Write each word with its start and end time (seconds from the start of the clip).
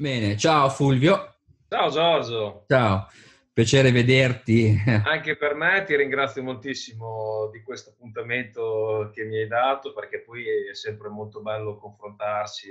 Bene, 0.00 0.34
ciao 0.34 0.70
Fulvio. 0.70 1.40
Ciao 1.68 1.90
Giorgio. 1.90 2.64
Ciao, 2.66 3.06
piacere 3.52 3.92
vederti. 3.92 4.74
Anche 5.04 5.36
per 5.36 5.52
me 5.52 5.84
ti 5.84 5.94
ringrazio 5.94 6.42
moltissimo 6.42 7.50
di 7.52 7.62
questo 7.62 7.90
appuntamento 7.90 9.10
che 9.12 9.24
mi 9.24 9.36
hai 9.36 9.46
dato 9.46 9.92
perché 9.92 10.22
poi 10.22 10.46
è 10.70 10.74
sempre 10.74 11.10
molto 11.10 11.42
bello 11.42 11.76
confrontarsi 11.76 12.70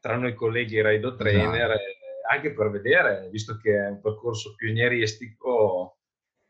tra 0.00 0.16
noi 0.16 0.34
colleghi 0.34 0.80
Raido 0.80 1.14
Trainer, 1.14 1.68
no. 1.68 1.76
anche 2.28 2.52
per 2.52 2.70
vedere, 2.70 3.28
visto 3.30 3.56
che 3.56 3.76
è 3.76 3.86
un 3.86 4.00
percorso 4.00 4.56
pionieristico, 4.56 5.98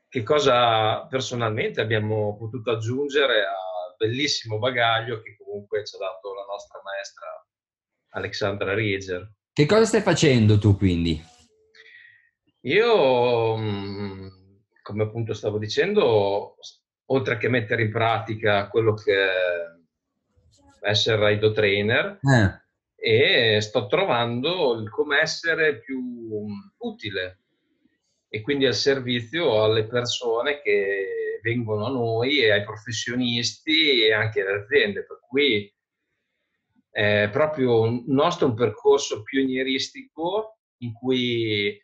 che 0.08 0.22
cosa 0.22 1.04
personalmente 1.04 1.82
abbiamo 1.82 2.34
potuto 2.38 2.70
aggiungere 2.70 3.44
al 3.44 3.94
bellissimo 3.98 4.58
bagaglio 4.58 5.20
che 5.20 5.36
comunque 5.36 5.84
ci 5.84 5.96
ha 5.96 5.98
dato 5.98 6.32
la 6.32 6.46
nostra 6.48 6.80
maestra 6.82 7.46
Alexandra 8.12 8.72
Rieger. 8.72 9.30
Che 9.54 9.66
cosa 9.66 9.84
stai 9.84 10.00
facendo 10.00 10.58
tu 10.58 10.78
quindi? 10.78 11.22
Io, 12.62 13.56
mm, 13.58 14.26
come 14.80 15.02
appunto 15.02 15.34
stavo 15.34 15.58
dicendo, 15.58 16.56
oltre 17.06 17.36
che 17.36 17.48
mettere 17.48 17.82
in 17.82 17.90
pratica 17.90 18.68
quello 18.68 18.94
che 18.94 19.12
è 19.12 20.88
essere 20.88 21.16
raido 21.16 21.52
trainer, 21.52 22.18
eh. 22.22 23.56
e 23.56 23.60
sto 23.60 23.86
trovando 23.88 24.80
il 24.80 24.88
come 24.88 25.20
essere 25.20 25.80
più 25.80 26.00
utile 26.78 27.40
e 28.28 28.40
quindi 28.40 28.64
al 28.64 28.74
servizio 28.74 29.62
alle 29.62 29.86
persone 29.86 30.62
che 30.62 31.40
vengono 31.42 31.84
a 31.84 31.90
noi 31.90 32.38
e 32.38 32.52
ai 32.52 32.64
professionisti 32.64 34.04
e 34.04 34.14
anche 34.14 34.40
alle 34.40 34.62
aziende. 34.62 35.04
Per 35.04 35.20
cui 35.28 35.70
è 36.92 37.30
proprio 37.32 38.02
nostro 38.06 38.48
un 38.48 38.54
percorso 38.54 39.22
pionieristico 39.22 40.58
in 40.82 40.92
cui 40.92 41.74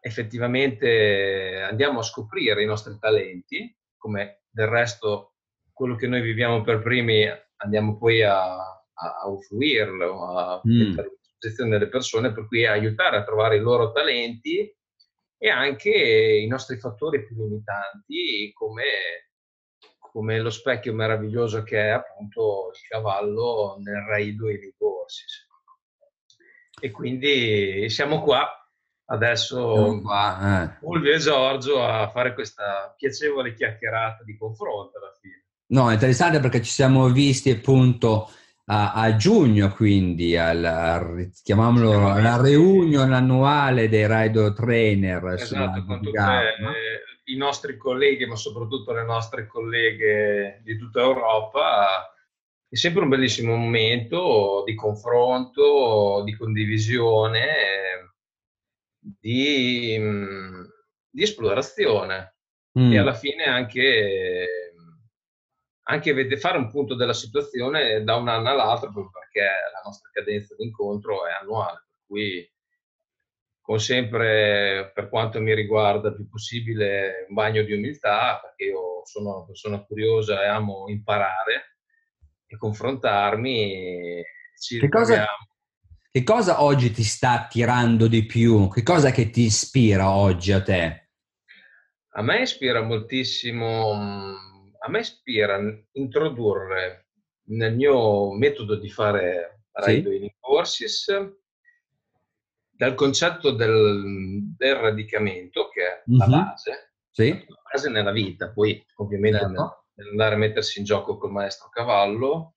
effettivamente 0.00 1.60
andiamo 1.68 1.98
a 1.98 2.04
scoprire 2.04 2.62
i 2.62 2.66
nostri 2.66 2.96
talenti, 3.00 3.76
come 3.96 4.42
del 4.48 4.68
resto 4.68 5.34
quello 5.72 5.96
che 5.96 6.06
noi 6.06 6.20
viviamo 6.20 6.62
per 6.62 6.82
primi 6.82 7.26
andiamo 7.56 7.98
poi 7.98 8.22
a, 8.22 8.54
a 8.56 9.26
usufruirlo, 9.26 10.24
a 10.24 10.62
mm. 10.64 10.78
mettere 10.78 11.08
a 11.08 11.10
disposizione 11.20 11.70
delle 11.70 11.88
persone, 11.88 12.32
per 12.32 12.46
cui 12.46 12.64
aiutare 12.64 13.16
a 13.16 13.24
trovare 13.24 13.56
i 13.56 13.60
loro 13.60 13.90
talenti 13.90 14.72
e 15.36 15.48
anche 15.48 15.90
i 15.90 16.46
nostri 16.46 16.78
fattori 16.78 17.26
più 17.26 17.34
limitanti 17.34 18.52
come 18.52 18.84
come 20.14 20.38
lo 20.38 20.50
specchio 20.50 20.94
meraviglioso 20.94 21.64
che 21.64 21.88
è 21.88 21.88
appunto 21.88 22.70
il 22.72 22.86
cavallo 22.88 23.78
nel 23.82 24.04
raido 24.06 24.46
e 24.46 24.58
nei 24.60 24.72
corsi. 24.78 25.24
E 26.80 26.92
quindi 26.92 27.90
siamo 27.90 28.22
qua 28.22 28.48
adesso, 29.06 29.98
qua, 30.00 30.62
eh. 30.62 30.78
Fulvio 30.78 31.14
e 31.14 31.18
Giorgio, 31.18 31.84
a 31.84 32.08
fare 32.10 32.32
questa 32.32 32.94
piacevole 32.96 33.54
chiacchierata 33.54 34.22
di 34.22 34.36
confronto 34.36 34.98
alla 34.98 35.12
fine. 35.20 35.46
No, 35.72 35.90
è 35.90 35.94
interessante 35.94 36.38
perché 36.38 36.62
ci 36.62 36.70
siamo 36.70 37.08
visti 37.08 37.50
appunto 37.50 38.30
a, 38.66 38.92
a 38.92 39.16
giugno, 39.16 39.72
quindi 39.72 40.36
al, 40.36 41.28
chiamiamolo 41.42 42.08
alla 42.08 42.40
reunion 42.40 43.12
annuale 43.12 43.88
dei 43.88 44.06
Rider 44.06 44.52
Trainer. 44.52 45.26
Esatto, 45.26 45.84
con 45.84 46.00
tutte 46.00 46.18
i 47.24 47.36
nostri 47.36 47.76
colleghi, 47.76 48.26
ma 48.26 48.36
soprattutto 48.36 48.92
le 48.92 49.04
nostre 49.04 49.46
colleghe 49.46 50.60
di 50.62 50.76
tutta 50.76 51.00
Europa, 51.00 52.12
è 52.68 52.76
sempre 52.76 53.02
un 53.02 53.08
bellissimo 53.08 53.54
momento 53.54 54.62
di 54.66 54.74
confronto, 54.74 56.22
di 56.24 56.34
condivisione, 56.36 57.46
di, 58.98 59.98
di 61.10 61.22
esplorazione 61.22 62.36
mm. 62.78 62.92
e 62.92 62.98
alla 62.98 63.14
fine 63.14 63.44
anche, 63.44 64.74
anche 65.84 66.36
fare 66.36 66.58
un 66.58 66.68
punto 66.70 66.94
della 66.94 67.12
situazione 67.12 68.02
da 68.02 68.16
un 68.16 68.28
anno 68.28 68.48
all'altro 68.48 68.90
perché 69.10 69.40
la 69.40 69.82
nostra 69.84 70.10
cadenza 70.12 70.54
di 70.56 70.64
incontro 70.64 71.26
è 71.26 71.32
annuale, 71.40 71.84
per 71.88 72.00
cui 72.06 72.53
con 73.64 73.80
sempre, 73.80 74.92
per 74.94 75.08
quanto 75.08 75.40
mi 75.40 75.54
riguarda, 75.54 76.08
il 76.08 76.16
più 76.16 76.28
possibile 76.28 77.24
un 77.26 77.34
bagno 77.34 77.62
di 77.62 77.72
umiltà, 77.72 78.38
perché 78.42 78.64
io 78.64 79.00
sono 79.06 79.36
una 79.36 79.46
persona 79.46 79.82
curiosa 79.82 80.42
e 80.42 80.48
amo 80.48 80.84
imparare 80.88 81.78
e 82.46 82.58
confrontarmi. 82.58 84.22
Ci 84.60 84.78
che, 84.78 84.88
cosa, 84.90 85.26
che 86.10 86.22
cosa 86.22 86.62
oggi 86.62 86.90
ti 86.90 87.02
sta 87.02 87.30
attirando 87.30 88.06
di 88.06 88.26
più? 88.26 88.68
Che 88.68 88.82
cosa 88.82 89.10
che 89.10 89.30
ti 89.30 89.44
ispira 89.44 90.10
oggi 90.10 90.52
a 90.52 90.60
te? 90.60 91.08
A 92.16 92.22
me 92.22 92.42
ispira 92.42 92.82
moltissimo, 92.82 93.92
a 93.92 94.90
me 94.90 94.98
ispira 94.98 95.58
introdurre 95.92 97.06
nel 97.46 97.74
mio 97.74 98.30
metodo 98.36 98.74
di 98.74 98.90
fare 98.90 99.62
Ride 99.72 100.10
sì? 100.10 100.22
in 100.22 100.30
Courses 100.38 101.06
dal 102.76 102.94
concetto 102.94 103.52
del, 103.52 104.54
del, 104.56 104.74
radicamento, 104.76 105.68
che 105.68 105.82
è 105.82 106.02
mm-hmm. 106.10 106.18
la 106.18 106.26
base, 106.26 106.94
sì. 107.10 107.30
la 107.30 107.62
base 107.70 107.88
nella 107.88 108.12
vita, 108.12 108.50
poi 108.52 108.84
ovviamente 108.96 109.38
certo. 109.38 109.86
nell'andare 109.94 110.34
a 110.34 110.38
mettersi 110.38 110.78
in 110.80 110.84
gioco 110.84 111.16
col 111.16 111.30
maestro 111.30 111.68
cavallo, 111.68 112.54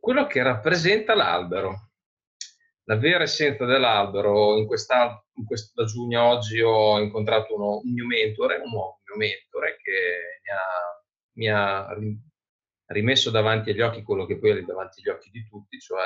quello 0.00 0.26
che 0.26 0.42
rappresenta 0.42 1.14
l'albero. 1.14 1.90
La 2.88 2.96
vera 2.96 3.24
essenza 3.24 3.64
dell'albero, 3.64 4.56
in 4.56 4.64
questa, 4.64 5.20
in 5.34 5.44
questa 5.44 5.84
giugno 5.84 6.22
oggi 6.22 6.60
ho 6.60 7.00
incontrato 7.00 7.56
uno, 7.56 7.80
un 7.82 7.92
mio 7.92 8.06
mentore, 8.06 8.60
un 8.62 8.70
nuovo 8.70 9.00
mio 9.04 9.16
mentore 9.16 9.76
che 9.82 10.40
mi 11.34 11.48
ha, 11.48 11.48
mi 11.48 11.48
ha 11.48 11.88
rimesso 12.92 13.30
davanti 13.30 13.70
agli 13.70 13.80
occhi 13.80 14.04
quello 14.04 14.24
che 14.24 14.38
poi 14.38 14.50
è 14.50 14.62
davanti 14.62 15.00
agli 15.00 15.12
occhi 15.12 15.30
di 15.30 15.44
tutti, 15.48 15.80
cioè 15.80 16.00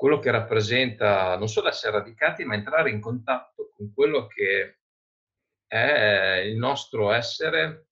quello 0.00 0.18
che 0.18 0.30
rappresenta 0.30 1.36
non 1.36 1.46
solo 1.46 1.68
essere 1.68 1.98
radicati, 1.98 2.42
ma 2.46 2.54
entrare 2.54 2.88
in 2.88 3.02
contatto 3.02 3.68
con 3.76 3.92
quello 3.92 4.26
che 4.28 4.78
è 5.66 6.40
il 6.42 6.56
nostro 6.56 7.12
essere 7.12 7.88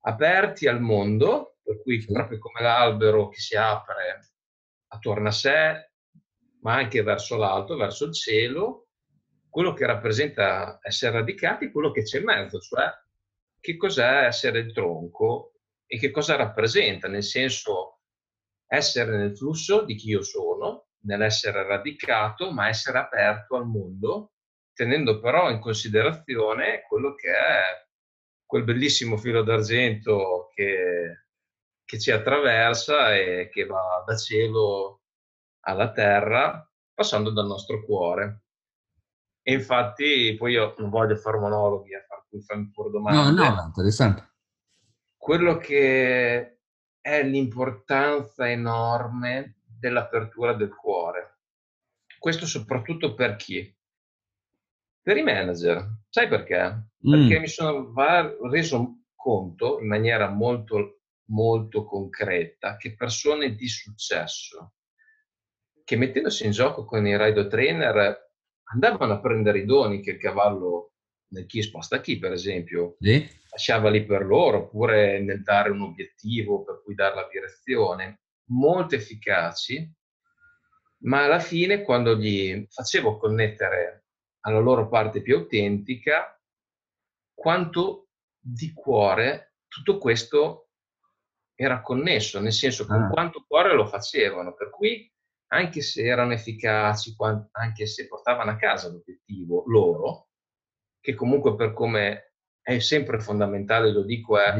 aperti 0.00 0.66
al 0.66 0.82
mondo, 0.82 1.56
per 1.62 1.80
cui 1.80 2.04
proprio 2.04 2.38
come 2.38 2.60
l'albero 2.60 3.28
che 3.28 3.38
si 3.38 3.56
apre 3.56 4.32
attorno 4.88 5.28
a 5.28 5.32
sé, 5.32 5.92
ma 6.60 6.74
anche 6.74 7.02
verso 7.02 7.38
l'alto, 7.38 7.76
verso 7.76 8.04
il 8.04 8.12
cielo, 8.12 8.88
quello 9.48 9.72
che 9.72 9.86
rappresenta 9.86 10.80
essere 10.82 11.12
radicati 11.12 11.70
quello 11.70 11.92
che 11.92 12.02
c'è 12.02 12.18
in 12.18 12.24
mezzo, 12.24 12.58
cioè 12.58 12.92
che 13.58 13.78
cos'è 13.78 14.26
essere 14.26 14.58
il 14.58 14.72
tronco 14.74 15.54
e 15.86 15.98
che 15.98 16.10
cosa 16.10 16.36
rappresenta, 16.36 17.08
nel 17.08 17.24
senso 17.24 17.93
essere 18.66 19.16
nel 19.16 19.36
flusso 19.36 19.84
di 19.84 19.94
chi 19.94 20.08
io 20.08 20.22
sono, 20.22 20.86
nell'essere 21.04 21.66
radicato, 21.66 22.50
ma 22.50 22.68
essere 22.68 22.98
aperto 22.98 23.56
al 23.56 23.66
mondo, 23.66 24.32
tenendo 24.72 25.20
però 25.20 25.50
in 25.50 25.60
considerazione 25.60 26.82
quello 26.88 27.14
che 27.14 27.30
è 27.30 27.86
quel 28.44 28.64
bellissimo 28.64 29.16
filo 29.16 29.42
d'argento 29.42 30.50
che, 30.54 31.26
che 31.84 31.98
ci 31.98 32.10
attraversa 32.10 33.14
e 33.14 33.48
che 33.50 33.64
va 33.66 34.02
da 34.06 34.16
cielo 34.16 35.02
alla 35.66 35.92
terra, 35.92 36.68
passando 36.92 37.30
dal 37.30 37.46
nostro 37.46 37.84
cuore. 37.84 38.42
E 39.42 39.52
infatti, 39.52 40.34
poi 40.38 40.52
io 40.52 40.74
non 40.78 40.88
voglio 40.88 41.16
fare 41.16 41.38
monologhi 41.38 41.94
a 41.94 42.04
farmi 42.46 42.70
pure 42.70 42.90
domande. 42.90 43.30
No, 43.30 43.50
no, 43.50 43.62
interessante. 43.66 44.32
Quello 45.16 45.56
che 45.58 46.53
è 47.04 47.22
l'importanza 47.22 48.48
enorme 48.48 49.56
dell'apertura 49.78 50.54
del 50.54 50.74
cuore. 50.74 51.40
Questo 52.18 52.46
soprattutto 52.46 53.12
per 53.12 53.36
chi? 53.36 53.76
Per 55.02 55.14
i 55.14 55.22
manager. 55.22 55.86
Sai 56.08 56.28
perché? 56.28 56.86
Mm. 57.06 57.10
Perché 57.10 57.38
mi 57.40 57.46
sono 57.46 57.92
reso 58.48 59.00
conto 59.14 59.80
in 59.80 59.86
maniera 59.86 60.30
molto, 60.30 61.00
molto 61.26 61.84
concreta 61.84 62.78
che 62.78 62.94
persone 62.94 63.54
di 63.54 63.68
successo 63.68 64.72
che 65.84 65.96
mettendosi 65.96 66.46
in 66.46 66.52
gioco 66.52 66.86
con 66.86 67.06
i 67.06 67.18
rider 67.18 67.48
trainer 67.48 68.32
andavano 68.72 69.12
a 69.12 69.20
prendere 69.20 69.58
i 69.58 69.66
doni 69.66 70.00
che 70.00 70.12
il 70.12 70.18
cavallo 70.18 70.93
chi 71.46 71.62
sposta 71.62 72.00
chi, 72.00 72.18
per 72.18 72.32
esempio, 72.32 72.96
sì. 73.00 73.28
lasciava 73.50 73.90
lì 73.90 74.04
per 74.04 74.24
loro, 74.24 74.58
oppure 74.58 75.20
nel 75.20 75.42
dare 75.42 75.70
un 75.70 75.82
obiettivo 75.82 76.62
per 76.62 76.82
cui 76.82 76.94
dare 76.94 77.14
la 77.14 77.28
direzione, 77.30 78.20
molto 78.50 78.94
efficaci, 78.94 79.92
ma 81.04 81.24
alla 81.24 81.38
fine 81.38 81.82
quando 81.82 82.16
gli 82.16 82.66
facevo 82.68 83.16
connettere 83.16 84.04
alla 84.40 84.60
loro 84.60 84.88
parte 84.88 85.22
più 85.22 85.36
autentica, 85.36 86.38
quanto 87.34 88.08
di 88.38 88.72
cuore 88.72 89.54
tutto 89.68 89.98
questo 89.98 90.68
era 91.54 91.80
connesso, 91.80 92.40
nel 92.40 92.52
senso 92.52 92.86
con 92.86 93.02
ah. 93.02 93.08
quanto 93.08 93.44
cuore 93.46 93.74
lo 93.74 93.86
facevano, 93.86 94.54
per 94.54 94.70
cui 94.70 95.10
anche 95.48 95.82
se 95.82 96.04
erano 96.04 96.32
efficaci, 96.32 97.14
anche 97.52 97.86
se 97.86 98.06
portavano 98.08 98.50
a 98.50 98.56
casa 98.56 98.88
l'obiettivo 98.88 99.62
loro, 99.66 100.28
che 101.04 101.12
comunque 101.12 101.54
per 101.54 101.74
come 101.74 102.32
è 102.62 102.78
sempre 102.78 103.20
fondamentale, 103.20 103.92
lo 103.92 104.04
dico, 104.04 104.38
è 104.38 104.54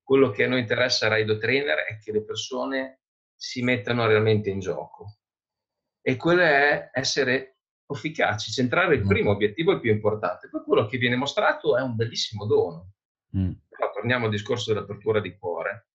quello 0.00 0.30
che 0.30 0.44
a 0.44 0.48
noi 0.48 0.60
interessa 0.60 1.06
a 1.06 1.08
Raido 1.08 1.38
Trainer 1.38 1.78
è 1.78 1.98
che 1.98 2.12
le 2.12 2.22
persone 2.22 3.00
si 3.34 3.62
mettano 3.62 4.06
realmente 4.06 4.48
in 4.48 4.60
gioco. 4.60 5.16
E 6.00 6.14
quello 6.14 6.42
è 6.42 6.90
essere 6.92 7.56
efficaci, 7.84 8.52
centrare 8.52 8.94
il 8.94 9.04
primo 9.04 9.32
obiettivo, 9.32 9.72
il 9.72 9.80
più 9.80 9.90
importante. 9.90 10.48
Poi 10.48 10.62
quello 10.62 10.86
che 10.86 10.98
viene 10.98 11.16
mostrato 11.16 11.76
è 11.76 11.82
un 11.82 11.96
bellissimo 11.96 12.46
dono. 12.46 12.92
Mm. 13.36 13.50
Però 13.68 13.90
torniamo 13.90 14.26
al 14.26 14.30
discorso 14.30 14.72
dell'apertura 14.72 15.18
di 15.18 15.36
cuore. 15.36 15.88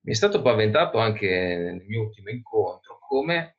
Mi 0.00 0.12
è 0.12 0.14
stato 0.14 0.42
paventato 0.42 0.98
anche 0.98 1.26
nel 1.26 1.86
mio 1.86 2.02
ultimo 2.02 2.28
incontro 2.28 2.98
come 3.00 3.56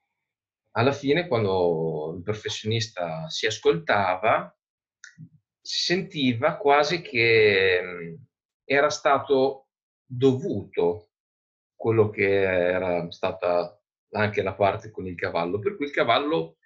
alla 0.73 0.91
fine 0.91 1.27
quando 1.27 2.13
il 2.17 2.21
professionista 2.21 3.27
si 3.29 3.47
ascoltava 3.47 4.53
si 5.69 5.83
sentiva 5.83 6.57
quasi 6.57 6.99
che 7.03 7.79
mm, 7.79 8.15
era 8.63 8.89
stato 8.89 9.67
dovuto 10.03 11.11
quello 11.75 12.09
che 12.09 12.41
era 12.41 13.11
stata 13.11 13.79
anche 14.13 14.41
la 14.41 14.55
parte 14.55 14.89
con 14.89 15.05
il 15.05 15.13
cavallo, 15.13 15.59
per 15.59 15.75
cui 15.75 15.85
il 15.85 15.91
cavallo 15.91 16.57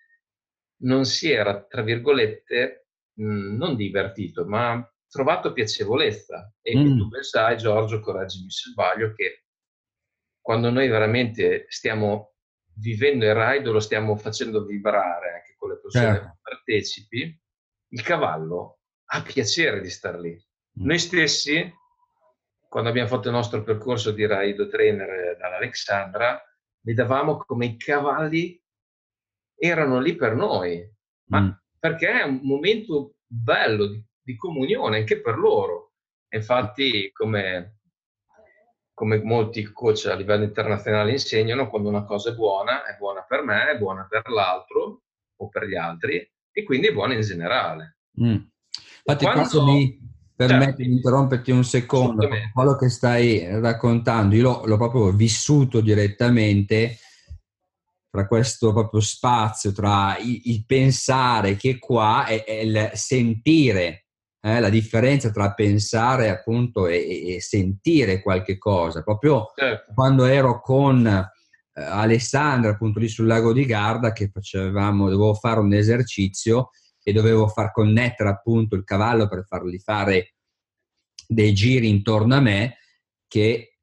non 0.83 1.03
si 1.03 1.29
era, 1.29 1.65
tra 1.65 1.81
virgolette, 1.81 2.87
mh, 3.15 3.57
non 3.57 3.75
divertito, 3.75 4.45
ma 4.45 4.89
trovato 5.09 5.51
piacevolezza. 5.51 6.53
E 6.61 6.73
mm. 6.73 6.97
tu 6.97 7.09
pensai, 7.09 7.57
Giorgio, 7.57 7.99
correggimi 7.99 8.49
se 8.49 8.69
sbaglio, 8.69 9.11
che 9.11 9.43
quando 10.39 10.69
noi 10.69 10.87
veramente 10.87 11.65
stiamo 11.67 12.35
vivendo 12.75 13.25
il 13.25 13.35
ride, 13.35 13.69
lo 13.69 13.81
stiamo 13.81 14.15
facendo 14.15 14.63
vibrare 14.63 15.33
anche 15.33 15.55
con 15.57 15.71
le 15.71 15.79
persone 15.81 16.05
certo. 16.05 16.37
partecipi, 16.41 17.41
il 17.89 18.01
cavallo 18.01 18.77
ha 19.15 19.21
piacere 19.21 19.79
di 19.79 19.89
star 19.89 20.19
lì. 20.19 20.31
Mm. 20.31 20.85
Noi 20.85 20.99
stessi, 20.99 21.71
quando 22.67 22.89
abbiamo 22.89 23.07
fatto 23.07 23.27
il 23.27 23.35
nostro 23.35 23.63
percorso 23.63 24.11
di 24.11 24.25
Raido 24.25 24.67
Trainer 24.67 25.37
dall'Alexandra, 25.37 26.41
vedevamo 26.81 27.37
come 27.37 27.65
i 27.67 27.77
cavalli 27.77 28.59
erano 29.55 29.99
lì 29.99 30.15
per 30.15 30.35
noi, 30.35 30.83
ma 31.25 31.41
mm. 31.41 31.49
perché 31.79 32.21
è 32.21 32.23
un 32.23 32.39
momento 32.41 33.15
bello 33.25 33.85
di, 33.85 34.03
di, 34.21 34.35
comunione 34.35 34.97
anche 34.97 35.21
per 35.21 35.37
loro. 35.37 35.93
Infatti, 36.29 37.11
come, 37.11 37.77
come 38.93 39.21
molti 39.21 39.63
coach 39.71 40.07
a 40.07 40.15
livello 40.15 40.43
internazionale 40.43 41.11
insegnano, 41.11 41.69
quando 41.69 41.89
una 41.89 42.03
cosa 42.03 42.31
è 42.31 42.33
buona, 42.33 42.83
è 42.83 42.97
buona 42.97 43.21
per 43.21 43.43
me, 43.43 43.69
è 43.69 43.77
buona 43.77 44.07
per 44.09 44.27
l'altro 44.27 45.03
o 45.35 45.49
per 45.49 45.65
gli 45.65 45.75
altri, 45.75 46.27
e 46.51 46.63
quindi 46.63 46.87
è 46.87 46.93
buona 46.93 47.13
in 47.13 47.21
generale. 47.21 47.97
Mm. 48.19 48.51
Infatti, 49.05 49.25
Quando... 49.25 49.41
posso 49.41 49.65
mi 49.65 49.99
permetti 50.35 50.65
certo. 50.65 50.83
di 50.83 50.91
interromperti 50.91 51.51
un 51.51 51.63
secondo, 51.63 52.27
quello 52.53 52.75
che 52.75 52.89
stai 52.89 53.59
raccontando, 53.59 54.35
io 54.35 54.41
l'ho, 54.41 54.61
l'ho, 54.65 54.77
proprio 54.77 55.11
vissuto 55.11 55.81
direttamente 55.81 56.97
tra 58.09 58.27
questo 58.27 58.71
proprio 58.73 58.99
spazio, 58.99 59.71
tra 59.71 60.17
il, 60.19 60.63
pensare 60.65 61.55
che 61.55 61.79
qua 61.79 62.27
e, 62.27 62.43
e 62.47 62.63
il 62.63 62.91
sentire, 62.93 64.05
eh, 64.39 64.59
la 64.59 64.69
differenza 64.69 65.31
tra 65.31 65.53
pensare 65.53 66.29
appunto 66.29 66.87
e, 66.87 67.35
e 67.35 67.41
sentire 67.41 68.21
qualche 68.21 68.57
cosa. 68.57 69.01
Proprio 69.01 69.51
certo. 69.55 69.93
quando 69.95 70.25
ero 70.25 70.61
con 70.61 71.07
eh, 71.07 71.81
Alessandra 71.81 72.71
appunto 72.71 72.99
lì 72.99 73.07
sul 73.07 73.25
lago 73.25 73.51
di 73.51 73.65
Garda 73.65 74.11
che 74.11 74.29
facevamo, 74.31 75.09
dovevo 75.09 75.33
fare 75.33 75.59
un 75.59 75.73
esercizio 75.73 76.69
e 77.03 77.11
dovevo 77.11 77.47
far 77.47 77.71
connettere 77.71 78.29
appunto 78.29 78.75
il 78.75 78.83
cavallo 78.83 79.27
per 79.27 79.45
fargli 79.45 79.77
fare 79.77 80.35
dei 81.27 81.53
giri 81.53 81.89
intorno 81.89 82.35
a 82.35 82.39
me 82.39 82.77
che 83.27 83.73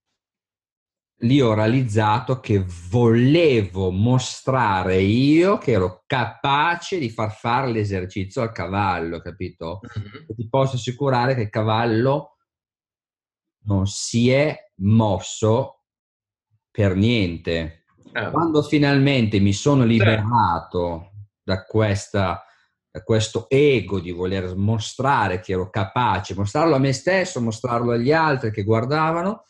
lì 1.23 1.41
ho 1.41 1.53
realizzato 1.53 2.41
che 2.41 2.65
volevo 2.89 3.91
mostrare 3.91 5.01
io 5.01 5.59
che 5.59 5.73
ero 5.73 6.05
capace 6.07 6.99
di 6.99 7.11
far 7.11 7.33
fare 7.33 7.71
l'esercizio 7.71 8.43
al 8.43 8.53
cavallo, 8.53 9.21
capito? 9.21 9.81
Mm-hmm. 9.99 10.25
ti 10.35 10.49
posso 10.49 10.77
assicurare 10.77 11.35
che 11.35 11.43
il 11.43 11.51
cavallo 11.51 12.37
non 13.65 13.87
si 13.87 14.31
è 14.31 14.57
mosso 14.77 15.83
per 16.71 16.95
niente. 16.95 17.85
Ah. 18.13 18.31
Quando 18.31 18.63
finalmente 18.63 19.41
mi 19.41 19.53
sono 19.53 19.85
liberato 19.85 21.13
da 21.43 21.65
questa 21.65 22.45
questo 23.05 23.49
ego 23.49 24.01
di 24.01 24.11
voler 24.11 24.57
mostrare 24.57 25.41
che 25.41 25.53
ero 25.53 25.71
capace, 25.71 26.35
mostrarlo 26.35 26.75
a 26.75 26.79
me 26.79 26.93
stesso, 26.93 27.41
mostrarlo 27.41 27.93
agli 27.93 28.13
altri 28.13 28.51
che 28.51 28.65
guardavano, 28.65 29.45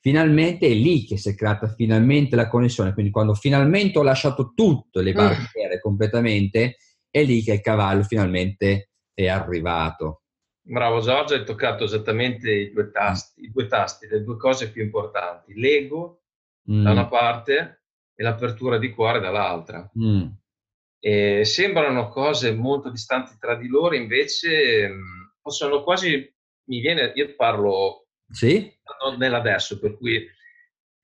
finalmente 0.00 0.66
è 0.66 0.74
lì 0.74 1.04
che 1.04 1.16
si 1.16 1.30
è 1.30 1.34
creata 1.34 1.68
finalmente 1.68 2.36
la 2.36 2.48
connessione. 2.48 2.92
Quindi 2.92 3.10
quando 3.10 3.34
finalmente 3.34 3.98
ho 3.98 4.02
lasciato 4.02 4.52
tutto, 4.54 5.00
le 5.00 5.12
mm. 5.12 5.14
barriere 5.14 5.76
mm. 5.76 5.80
completamente, 5.80 6.76
è 7.10 7.22
lì 7.24 7.42
che 7.42 7.54
il 7.54 7.60
cavallo 7.60 8.02
finalmente 8.02 8.90
è 9.12 9.28
arrivato. 9.28 10.22
Bravo 10.64 11.00
Giorgio, 11.00 11.34
hai 11.34 11.44
toccato 11.44 11.84
esattamente 11.84 12.50
i 12.50 12.72
due 12.72 12.90
tasti, 12.90 13.42
i 13.42 13.50
due 13.50 13.66
tasti 13.66 14.06
le 14.06 14.22
due 14.22 14.36
cose 14.36 14.70
più 14.70 14.82
importanti, 14.82 15.54
l'ego 15.54 16.22
mm. 16.70 16.84
da 16.84 16.92
una 16.92 17.08
parte 17.08 17.82
e 18.14 18.22
l'apertura 18.22 18.78
di 18.78 18.90
cuore 18.90 19.18
dall'altra. 19.18 19.90
Mm. 19.98 20.26
E 21.04 21.44
sembrano 21.44 22.08
cose 22.08 22.52
molto 22.52 22.88
distanti 22.88 23.36
tra 23.36 23.56
di 23.56 23.66
loro, 23.66 23.96
invece 23.96 24.86
mh, 24.88 25.34
possono 25.42 25.82
quasi, 25.82 26.32
mi 26.68 26.78
viene, 26.78 27.10
io 27.16 27.34
parlo 27.34 28.06
sì? 28.30 28.72
nell'adesso, 29.18 29.80
per 29.80 29.96
cui 29.96 30.24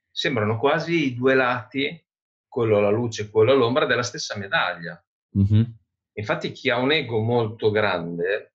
sembrano 0.09 0.57
quasi 0.57 1.07
i 1.07 1.15
due 1.17 1.35
lati, 1.35 2.07
quello 2.47 2.79
alla 2.79 2.91
luce 2.91 3.23
e 3.23 3.31
quello 3.31 3.51
all'ombra, 3.51 3.87
della 3.87 4.05
stessa 4.05 4.39
medaglia. 4.39 5.05
Mm-hmm. 5.37 5.63
Infatti 6.13 6.53
chi 6.53 6.71
ha 6.71 6.79
un 6.79 6.93
ego 6.93 7.19
molto 7.19 7.73
grande 7.73 8.55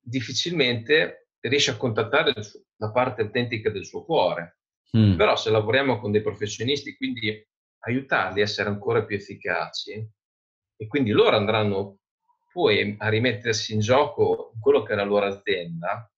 difficilmente 0.00 1.30
riesce 1.40 1.72
a 1.72 1.76
contattare 1.76 2.32
la 2.76 2.90
parte 2.92 3.22
autentica 3.22 3.70
del 3.70 3.86
suo 3.86 4.04
cuore. 4.04 4.58
Mm. 4.96 5.16
Però 5.16 5.34
se 5.34 5.50
lavoriamo 5.50 5.98
con 5.98 6.12
dei 6.12 6.22
professionisti, 6.22 6.96
quindi 6.96 7.44
aiutarli 7.80 8.40
a 8.40 8.44
essere 8.44 8.68
ancora 8.68 9.04
più 9.04 9.16
efficaci, 9.16 10.08
e 10.76 10.86
quindi 10.86 11.10
loro 11.10 11.36
andranno 11.36 11.98
poi 12.52 12.94
a 12.98 13.08
rimettersi 13.08 13.74
in 13.74 13.80
gioco 13.80 14.52
quello 14.60 14.82
che 14.82 14.92
è 14.92 14.96
la 14.96 15.04
loro 15.04 15.26
azienda, 15.26 16.08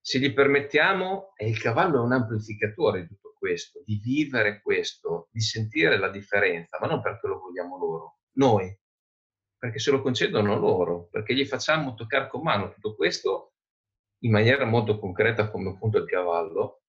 se 0.00 0.18
gli 0.18 0.32
permettiamo, 0.32 1.32
e 1.36 1.48
il 1.48 1.58
cavallo 1.60 1.98
è 1.98 2.00
un 2.00 2.12
amplificatore 2.12 3.02
di 3.02 3.08
tutto 3.08 3.34
questo, 3.38 3.82
di 3.84 4.00
vivere 4.02 4.62
questo, 4.62 5.28
di 5.30 5.40
sentire 5.40 5.98
la 5.98 6.08
differenza, 6.08 6.78
ma 6.80 6.86
non 6.86 7.02
perché 7.02 7.26
lo 7.26 7.40
vogliamo 7.40 7.76
loro, 7.76 8.18
noi, 8.36 8.74
perché 9.58 9.78
se 9.78 9.90
lo 9.90 10.00
concedono 10.00 10.56
loro, 10.58 11.08
perché 11.10 11.34
gli 11.34 11.44
facciamo 11.44 11.94
toccare 11.94 12.28
con 12.28 12.42
mano 12.42 12.70
tutto 12.70 12.94
questo 12.94 13.54
in 14.20 14.30
maniera 14.30 14.64
molto 14.64 14.98
concreta 14.98 15.50
come 15.50 15.70
appunto 15.70 15.98
il 15.98 16.06
cavallo. 16.06 16.82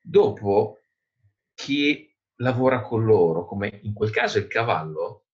Dopo, 0.00 0.80
chi 1.54 2.14
lavora 2.36 2.82
con 2.82 3.04
loro, 3.04 3.46
come 3.46 3.80
in 3.82 3.94
quel 3.94 4.10
caso 4.10 4.38
il 4.38 4.46
cavallo, 4.46 5.27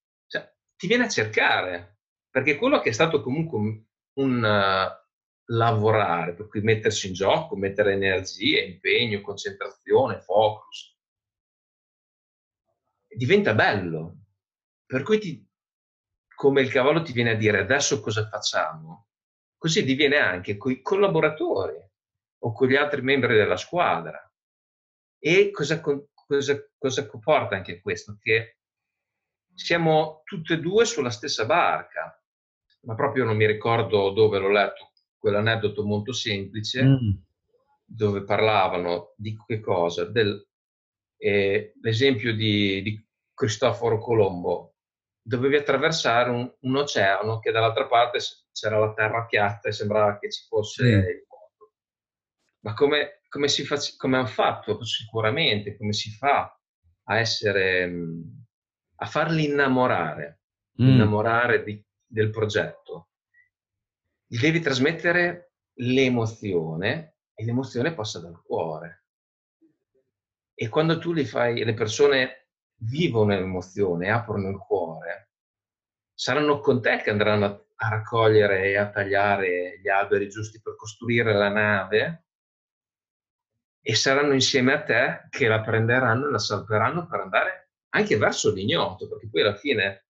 ti 0.85 0.91
viene 0.91 1.05
a 1.05 1.09
cercare, 1.09 2.01
perché 2.29 2.57
quello 2.57 2.79
che 2.81 2.91
è 2.91 2.93
stato 2.93 3.23
comunque 3.23 3.87
un, 4.19 4.43
uh, 4.43 5.53
lavorare, 5.55 6.35
per 6.35 6.47
cui 6.47 6.61
mettersi 6.61 7.07
in 7.07 7.15
gioco, 7.15 7.57
mettere 7.57 7.95
energie, 7.95 8.61
impegno, 8.61 9.23
concentrazione, 9.23 10.21
focus, 10.21 10.95
diventa 13.09 13.55
bello. 13.55 14.19
Per 14.85 15.03
cui 15.03 15.19
ti, 15.19 15.49
come 16.35 16.61
il 16.61 16.71
cavallo 16.71 17.01
ti 17.01 17.13
viene 17.13 17.31
a 17.31 17.37
dire 17.37 17.61
adesso 17.61 18.03
cosa 18.03 18.29
facciamo, 18.29 19.07
così 19.57 19.85
diviene 19.85 20.19
anche 20.19 20.59
con 20.59 20.71
i 20.71 20.83
collaboratori 20.83 21.83
o 22.41 22.53
con 22.53 22.69
gli 22.69 22.77
altri 22.77 23.01
membri 23.01 23.37
della 23.37 23.57
squadra. 23.57 24.21
E 25.19 25.51
cosa, 25.51 25.81
cosa, 25.81 26.71
cosa 26.77 27.07
comporta 27.07 27.57
anche 27.57 27.81
questo? 27.81 28.19
Che 28.21 28.59
siamo 29.55 30.23
tutte 30.25 30.55
e 30.55 30.61
due 30.61 30.85
sulla 30.85 31.11
stessa 31.11 31.47
barca, 31.47 32.21
ma 32.83 32.95
proprio 32.95 33.25
non 33.25 33.37
mi 33.37 33.47
ricordo 33.47 34.11
dove 34.11 34.39
l'ho 34.39 34.51
letto, 34.51 34.93
quell'aneddoto 35.19 35.85
molto 35.85 36.13
semplice, 36.13 36.83
mm. 36.85 37.11
dove 37.85 38.25
parlavano 38.25 39.15
di 39.17 39.37
che 39.47 39.61
cosa? 39.61 40.05
Del, 40.05 40.47
eh, 41.17 41.73
l'esempio 41.81 42.35
di, 42.35 42.83
di, 42.83 43.03
Cristoforo 43.35 43.99
Colombo, 43.99 44.77
dovevi 45.21 45.57
attraversare 45.57 46.31
un, 46.31 46.49
un, 46.61 46.77
oceano 46.77 47.41
che 47.41 47.51
dall'altra 47.51 47.87
parte 47.87 48.21
c'era 48.53 48.79
la 48.79 48.93
terra 48.93 49.25
piatta 49.25 49.69
e 49.69 49.73
sembrava 49.73 50.19
che 50.19 50.31
ci 50.31 50.45
fosse 50.47 50.85
mm. 50.85 50.99
il 51.01 51.27
mondo. 51.27 51.73
Ma 52.61 52.75
come, 52.75 53.23
come, 53.29 53.49
si 53.49 53.65
fa, 53.65 53.77
come 53.97 54.19
hanno 54.19 54.27
fatto 54.27 54.85
sicuramente, 54.85 55.77
come 55.77 55.93
si 55.93 56.11
fa 56.11 56.57
a 57.07 57.19
essere 57.19 57.93
a 58.97 59.07
farli 59.07 59.45
innamorare, 59.45 60.41
mm. 60.81 60.89
innamorare 60.89 61.63
di, 61.63 61.83
del 62.07 62.31
progetto, 62.31 63.09
gli 64.27 64.39
devi 64.39 64.61
trasmettere 64.61 65.53
l'emozione 65.75 67.17
e 67.35 67.45
l'emozione 67.45 67.95
passa 67.95 68.21
dal 68.21 68.41
cuore. 68.43 69.05
E 70.55 70.69
quando 70.69 70.99
tu 70.99 71.13
li 71.13 71.25
fai, 71.25 71.65
le 71.65 71.75
persone 71.75 72.49
vivono 72.77 73.35
l'emozione, 73.35 74.11
aprono 74.11 74.49
il 74.51 74.59
cuore, 74.59 75.31
saranno 76.15 76.61
con 76.61 76.81
te 76.81 76.99
che 76.99 77.11
andranno 77.11 77.45
a, 77.45 77.65
a 77.77 77.89
raccogliere 77.89 78.71
e 78.71 78.77
a 78.77 78.89
tagliare 78.89 79.81
gli 79.81 79.89
alberi 79.89 80.29
giusti 80.29 80.61
per 80.61 80.77
costruire 80.77 81.33
la 81.33 81.49
nave 81.49 82.25
e 83.81 83.95
saranno 83.95 84.33
insieme 84.33 84.73
a 84.73 84.83
te 84.83 85.27
che 85.29 85.49
la 85.49 85.61
prenderanno 85.61 86.29
e 86.29 86.31
la 86.31 86.39
salveranno 86.39 87.07
per 87.07 87.21
andare 87.21 87.64
anche 87.95 88.17
verso 88.17 88.53
l'ignoto, 88.53 89.09
perché 89.09 89.29
poi 89.31 89.41
alla 89.43 89.55
fine 89.55 90.07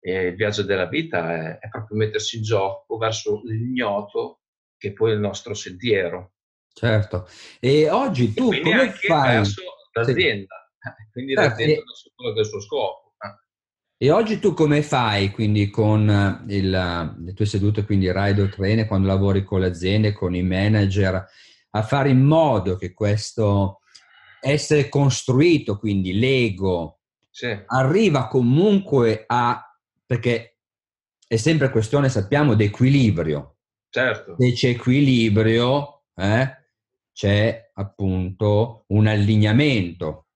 eh, 0.00 0.26
il 0.26 0.34
viaggio 0.36 0.62
della 0.62 0.86
vita 0.86 1.34
è, 1.34 1.58
è, 1.58 1.68
proprio 1.68 1.96
mettersi 1.98 2.36
in 2.36 2.42
gioco 2.42 2.96
verso 2.98 3.40
l'ignoto 3.44 4.40
che 4.76 4.92
poi 4.92 5.12
è 5.12 5.14
il 5.14 5.20
nostro 5.20 5.54
sentiero. 5.54 6.34
Certo, 6.72 7.28
e 7.60 7.88
oggi 7.88 8.34
tu 8.34 8.52
e 8.52 8.60
come 8.60 8.90
fai? 8.90 9.36
verso 9.36 9.62
l'azienda, 9.92 10.70
sì. 10.78 11.10
quindi 11.12 11.34
certo. 11.34 11.48
l'azienda 11.50 11.82
verso 11.86 12.12
quello 12.14 12.32
del 12.34 12.46
suo 12.46 12.60
scopo. 12.60 13.14
Eh. 13.18 14.06
E 14.06 14.10
oggi 14.10 14.38
tu 14.38 14.52
come 14.52 14.82
fai 14.82 15.30
quindi 15.30 15.70
con 15.70 16.44
il, 16.48 16.70
le 16.70 17.32
tue 17.32 17.46
sedute, 17.46 17.84
quindi 17.84 18.12
Rider 18.12 18.52
Trainer, 18.52 18.86
quando 18.86 19.06
lavori 19.06 19.44
con 19.44 19.60
le 19.60 19.68
aziende, 19.68 20.12
con 20.12 20.34
i 20.34 20.42
manager, 20.42 21.26
a 21.70 21.82
fare 21.82 22.10
in 22.10 22.22
modo 22.22 22.76
che 22.76 22.92
questo 22.92 23.78
essere 24.40 24.90
costruito, 24.90 25.78
quindi 25.78 26.18
l'ego, 26.18 26.93
sì. 27.34 27.64
arriva 27.66 28.28
comunque 28.28 29.24
a, 29.26 29.60
perché 30.06 30.58
è 31.26 31.34
sempre 31.34 31.70
questione, 31.70 32.08
sappiamo, 32.08 32.54
di 32.54 32.62
equilibrio. 32.62 33.56
Certo. 33.90 34.36
Se 34.38 34.52
c'è 34.52 34.68
equilibrio, 34.68 36.04
eh, 36.14 36.48
c'è 37.12 37.70
appunto 37.74 38.84
un 38.88 39.08
allineamento. 39.08 40.26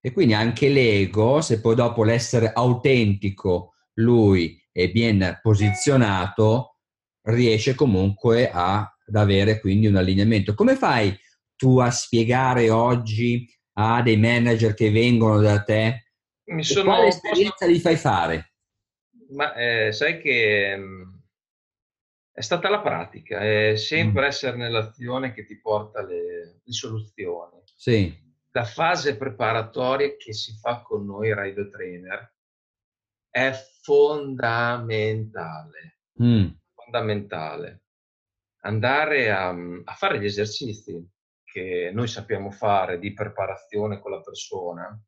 E 0.00 0.12
quindi 0.12 0.34
anche 0.34 0.68
l'ego, 0.68 1.40
se 1.40 1.60
poi 1.60 1.74
dopo 1.74 2.04
l'essere 2.04 2.52
autentico 2.52 3.74
lui 3.94 4.64
è 4.70 4.88
ben 4.90 5.40
posizionato, 5.42 6.76
riesce 7.22 7.74
comunque 7.74 8.48
a 8.48 8.80
ad 9.08 9.16
avere 9.16 9.58
quindi 9.58 9.86
un 9.88 9.96
allineamento. 9.96 10.54
Come 10.54 10.76
fai 10.76 11.18
tu 11.56 11.78
a 11.78 11.90
spiegare 11.90 12.70
oggi 12.70 13.44
a 13.72 14.02
dei 14.02 14.18
manager 14.18 14.74
che 14.74 14.90
vengono 14.90 15.40
da 15.40 15.62
te 15.62 16.07
Mi 16.48 16.64
sono 16.64 16.90
quale 16.90 17.06
esperienza 17.08 17.66
posso... 17.66 17.70
li 17.70 17.80
fai 17.80 17.96
fare? 17.96 18.52
Ma 19.30 19.54
eh, 19.54 19.92
sai 19.92 20.20
che 20.20 20.76
mh, 20.76 20.82
mm, 20.82 21.02
è 22.32 22.40
stata 22.40 22.68
la 22.68 22.80
pratica, 22.80 23.40
è 23.40 23.76
sempre 23.76 24.22
mm. 24.22 24.28
essere 24.28 24.56
nell'azione 24.56 25.32
che 25.32 25.44
ti 25.44 25.60
porta 25.60 26.02
le, 26.02 26.60
le 26.62 26.72
soluzioni. 26.72 27.62
Sì. 27.74 28.26
La 28.52 28.64
fase 28.64 29.16
preparatoria 29.16 30.16
che 30.16 30.32
si 30.32 30.56
fa 30.58 30.82
con 30.82 31.04
noi 31.04 31.34
Rider 31.34 31.68
Trainer 31.70 32.34
è 33.30 33.52
fondamentale. 33.82 35.98
Mm. 36.22 36.46
Fondamentale 36.74 37.82
andare 38.68 39.30
a, 39.30 39.48
a 39.48 39.94
fare 39.94 40.20
gli 40.20 40.24
esercizi 40.24 41.06
che 41.44 41.90
noi 41.92 42.08
sappiamo 42.08 42.50
fare 42.50 42.98
di 42.98 43.12
preparazione 43.12 44.00
con 44.00 44.10
la 44.10 44.20
persona, 44.20 45.00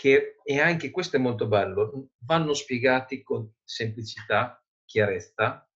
che, 0.00 0.36
e 0.42 0.58
anche 0.58 0.90
questo 0.90 1.16
è 1.16 1.18
molto 1.18 1.46
bello, 1.46 2.08
vanno 2.24 2.54
spiegati 2.54 3.22
con 3.22 3.46
semplicità, 3.62 4.64
chiarezza 4.86 5.68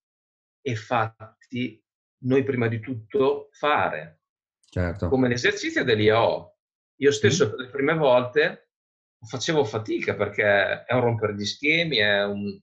e 0.62 0.75
fatti 0.76 1.85
noi 2.23 2.43
prima 2.43 2.66
di 2.69 2.81
tutto 2.81 3.50
fare. 3.52 4.23
Certo. 4.66 5.09
Come 5.11 5.28
l'esercizio 5.28 5.85
dell'IO. 5.85 6.57
Io 7.00 7.12
stesso 7.12 7.49
mm. 7.49 7.59
le 7.59 7.69
prime 7.69 7.95
volte 7.95 8.71
facevo 9.21 9.62
fatica 9.62 10.14
perché 10.14 10.85
è 10.85 10.95
un 10.95 11.00
rompere 11.00 11.35
di 11.35 11.45
schemi, 11.45 11.99
è 11.99 12.25
un 12.25 12.59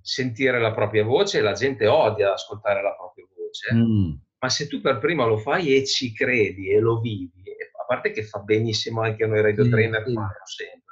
sentire 0.00 0.58
la 0.58 0.72
propria 0.72 1.04
voce 1.04 1.40
la 1.40 1.54
gente 1.54 1.86
odia 1.86 2.34
ascoltare 2.34 2.82
la 2.82 2.94
propria 2.94 3.26
voce 3.34 3.74
mm. 3.74 4.12
ma 4.38 4.48
se 4.50 4.66
tu 4.66 4.82
per 4.82 4.98
prima 4.98 5.24
lo 5.24 5.38
fai 5.38 5.74
e 5.74 5.86
ci 5.86 6.12
credi 6.12 6.68
e 6.68 6.78
lo 6.78 7.00
vivi, 7.00 7.42
a 7.80 7.86
parte 7.86 8.10
che 8.10 8.22
fa 8.22 8.40
benissimo 8.40 9.00
anche 9.00 9.24
a 9.24 9.26
noi 9.26 9.40
radio 9.40 9.66
trainer, 9.66 10.04
sempre, 10.04 10.83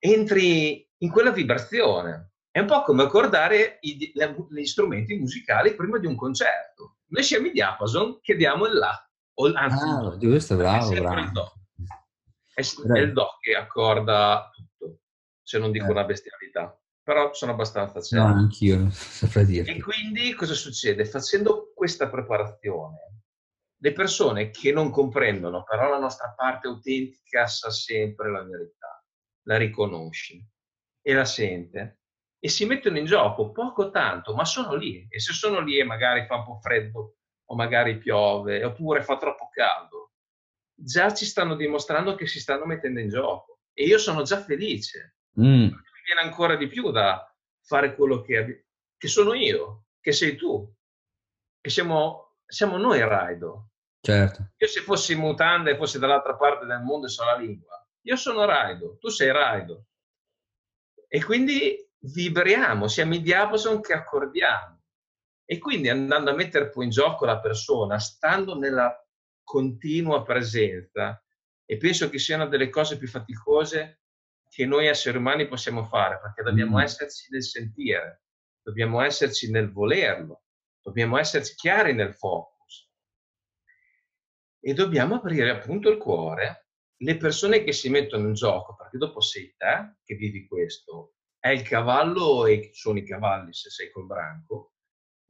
entri 0.00 0.88
in 0.98 1.10
quella 1.10 1.30
vibrazione. 1.30 2.32
È 2.50 2.58
un 2.58 2.66
po' 2.66 2.82
come 2.82 3.04
accordare 3.04 3.78
i, 3.82 4.12
gli 4.12 4.64
strumenti 4.64 5.16
musicali 5.16 5.76
prima 5.76 5.98
di 5.98 6.06
un 6.06 6.16
concerto. 6.16 6.96
Noi 7.10 7.22
siamo 7.22 7.46
i 7.46 7.52
diapason, 7.52 8.18
chiediamo 8.20 8.66
il 8.66 8.74
La, 8.74 9.10
o, 9.34 9.52
anzi, 9.54 9.84
ah, 9.84 10.16
giusto, 10.18 10.56
bravo, 10.56 10.90
è 10.90 11.00
bravo. 11.00 11.20
Il 11.20 11.30
do. 11.30 11.52
È, 12.52 12.60
è, 12.60 12.98
il 12.98 13.12
Do 13.12 13.36
che 13.40 13.54
accorda 13.54 14.50
tutto, 14.52 15.00
se 15.42 15.58
non 15.58 15.70
dico 15.70 15.86
eh. 15.86 15.90
una 15.90 16.04
bestialità 16.04 16.74
però 17.10 17.32
sono 17.32 17.52
abbastanza 17.52 18.00
certo. 18.00 18.24
No, 18.24 18.34
anch'io, 18.34 18.88
saprei 18.90 19.44
dirti. 19.44 19.70
E 19.72 19.80
quindi 19.82 20.32
cosa 20.34 20.54
succede? 20.54 21.04
Facendo 21.04 21.72
questa 21.74 22.08
preparazione, 22.08 23.22
le 23.78 23.92
persone 23.92 24.50
che 24.50 24.70
non 24.70 24.90
comprendono, 24.90 25.64
però 25.64 25.88
la 25.90 25.98
nostra 25.98 26.32
parte 26.36 26.68
autentica 26.68 27.48
sa 27.48 27.70
sempre 27.70 28.30
la 28.30 28.44
verità, 28.44 28.89
la 29.46 29.56
riconosce 29.56 30.48
e 31.02 31.14
la 31.14 31.24
sente 31.24 31.98
e 32.38 32.48
si 32.48 32.64
mettono 32.64 32.98
in 32.98 33.04
gioco 33.04 33.50
poco 33.52 33.90
tanto, 33.90 34.34
ma 34.34 34.44
sono 34.44 34.74
lì. 34.74 35.06
E 35.10 35.20
se 35.20 35.32
sono 35.32 35.60
lì 35.60 35.78
e 35.78 35.84
magari 35.84 36.26
fa 36.26 36.36
un 36.36 36.44
po' 36.44 36.60
freddo 36.60 37.16
o 37.44 37.54
magari 37.54 37.98
piove 37.98 38.64
oppure 38.64 39.02
fa 39.02 39.16
troppo 39.16 39.48
caldo, 39.50 40.12
già 40.74 41.12
ci 41.12 41.24
stanno 41.24 41.54
dimostrando 41.54 42.14
che 42.14 42.26
si 42.26 42.40
stanno 42.40 42.64
mettendo 42.64 43.00
in 43.00 43.08
gioco. 43.08 43.60
E 43.72 43.84
io 43.84 43.98
sono 43.98 44.22
già 44.22 44.40
felice. 44.42 45.16
Mm 45.40 45.68
viene 46.10 46.28
ancora 46.28 46.56
di 46.56 46.66
più 46.66 46.90
da 46.90 47.32
fare 47.62 47.94
quello 47.94 48.20
che, 48.20 48.66
che 48.96 49.08
sono 49.08 49.34
io, 49.34 49.84
che 50.00 50.12
sei 50.12 50.34
tu, 50.34 50.72
che 51.60 51.70
siamo, 51.70 52.36
siamo 52.44 52.76
noi 52.76 53.00
Raido. 53.00 53.68
Certo. 54.00 54.52
Io 54.56 54.66
se 54.66 54.80
fossi 54.80 55.12
in 55.12 55.20
mutanda 55.20 55.70
e 55.70 55.76
fossi 55.76 55.98
dall'altra 55.98 56.34
parte 56.34 56.66
del 56.66 56.80
mondo 56.80 57.06
e 57.06 57.10
so 57.10 57.24
la 57.24 57.36
lingua, 57.36 57.79
io 58.02 58.16
sono 58.16 58.44
Raido, 58.44 58.96
tu 58.98 59.08
sei 59.08 59.32
Raido. 59.32 59.86
E 61.08 61.22
quindi 61.24 61.76
vibriamo, 61.98 62.88
siamo 62.88 63.14
i 63.14 63.22
diapason 63.22 63.80
che 63.80 63.92
accordiamo. 63.92 64.82
E 65.44 65.58
quindi 65.58 65.88
andando 65.88 66.30
a 66.30 66.34
mettere 66.34 66.70
poi 66.70 66.84
in 66.84 66.90
gioco 66.90 67.24
la 67.24 67.40
persona, 67.40 67.98
stando 67.98 68.56
nella 68.56 68.94
continua 69.42 70.22
presenza, 70.22 71.22
e 71.64 71.76
penso 71.76 72.08
che 72.08 72.18
sia 72.18 72.36
una 72.36 72.46
delle 72.46 72.68
cose 72.68 72.96
più 72.96 73.08
faticose 73.08 74.00
che 74.48 74.66
noi 74.66 74.86
esseri 74.86 75.18
umani 75.18 75.46
possiamo 75.46 75.84
fare, 75.84 76.18
perché 76.20 76.42
dobbiamo 76.42 76.78
mm. 76.78 76.80
esserci 76.80 77.28
nel 77.30 77.44
sentire, 77.44 78.22
dobbiamo 78.62 79.00
esserci 79.00 79.50
nel 79.50 79.70
volerlo, 79.72 80.42
dobbiamo 80.82 81.18
esserci 81.18 81.54
chiari 81.54 81.92
nel 81.94 82.14
focus 82.14 82.90
e 84.60 84.74
dobbiamo 84.74 85.16
aprire 85.16 85.50
appunto 85.50 85.88
il 85.90 85.98
cuore. 85.98 86.59
Le 87.02 87.16
persone 87.16 87.64
che 87.64 87.72
si 87.72 87.88
mettono 87.88 88.26
in 88.26 88.34
gioco, 88.34 88.74
perché 88.76 88.98
dopo 88.98 89.20
sei 89.20 89.54
te 89.56 89.96
che 90.04 90.14
vivi 90.16 90.46
questo, 90.46 91.14
è 91.38 91.48
il 91.48 91.62
cavallo 91.62 92.44
e 92.44 92.70
sono 92.74 92.98
i 92.98 93.06
cavalli 93.06 93.54
se 93.54 93.70
sei 93.70 93.90
col 93.90 94.04
branco, 94.04 94.74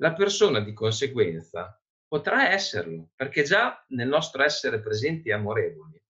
la 0.00 0.12
persona 0.12 0.58
di 0.60 0.72
conseguenza 0.72 1.80
potrà 2.08 2.50
esserlo, 2.50 3.10
perché 3.14 3.44
già 3.44 3.84
nel 3.90 4.08
nostro 4.08 4.42
essere 4.42 4.80
presenti 4.80 5.28
e 5.28 5.34
amorevoli. 5.34 6.02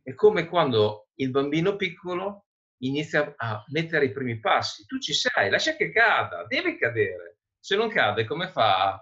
È 0.00 0.14
come 0.14 0.46
quando 0.46 1.08
il 1.14 1.30
bambino 1.30 1.74
piccolo 1.74 2.46
inizia 2.82 3.34
a 3.36 3.64
mettere 3.68 4.04
i 4.04 4.12
primi 4.12 4.38
passi. 4.38 4.86
Tu 4.86 5.00
ci 5.00 5.12
sei, 5.12 5.50
lascia 5.50 5.74
che 5.74 5.90
cada, 5.90 6.44
deve 6.46 6.78
cadere. 6.78 7.38
Se 7.58 7.74
non 7.74 7.88
cade, 7.88 8.26
come 8.26 8.48
fa 8.48 8.92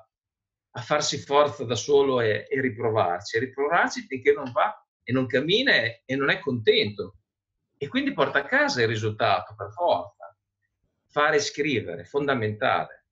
a 0.75 0.81
farsi 0.81 1.19
forza 1.19 1.65
da 1.65 1.75
solo 1.75 2.21
e, 2.23 2.47
e 2.49 2.61
riprovarci? 2.63 3.39
Riprovarci 3.39 4.07
finché 4.07 4.33
non 4.33 4.51
va 4.53 4.82
e 5.03 5.13
non 5.13 5.27
cammina 5.27 5.73
e 6.05 6.17
non 6.17 6.31
è 6.31 6.39
contento. 6.39 7.17
E 7.77 7.89
quindi 7.89 8.13
porta 8.13 8.41
a 8.41 8.45
casa 8.45 8.83
il 8.83 8.89
risultato, 8.89 9.55
per 9.57 9.71
forza. 9.73 10.35
Fare 11.09 11.37
e 11.37 11.41
scrivere, 11.41 12.05
fondamentale. 12.05 13.07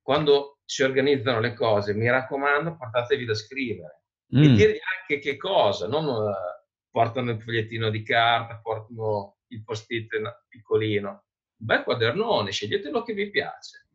Quando 0.00 0.58
si 0.64 0.82
organizzano 0.82 1.40
le 1.40 1.54
cose, 1.54 1.94
mi 1.94 2.08
raccomando, 2.08 2.76
portatevi 2.76 3.24
da 3.24 3.34
scrivere. 3.34 4.02
Mm. 4.34 4.42
E 4.42 4.48
dirgli 4.48 4.80
anche 5.00 5.18
che 5.18 5.36
cosa, 5.36 5.86
non... 5.86 6.06
Uh, 6.06 6.56
portano 6.90 7.30
il 7.30 7.40
fogliettino 7.40 7.90
di 7.90 8.02
carta, 8.02 8.58
portano 8.58 9.38
il 9.48 9.62
post-it 9.62 10.08
piccolino. 10.48 11.08
Un 11.10 11.66
bel 11.66 11.84
quadernone, 11.84 12.50
sceglietelo 12.50 13.02
che 13.02 13.12
vi 13.12 13.30
piace, 13.30 13.87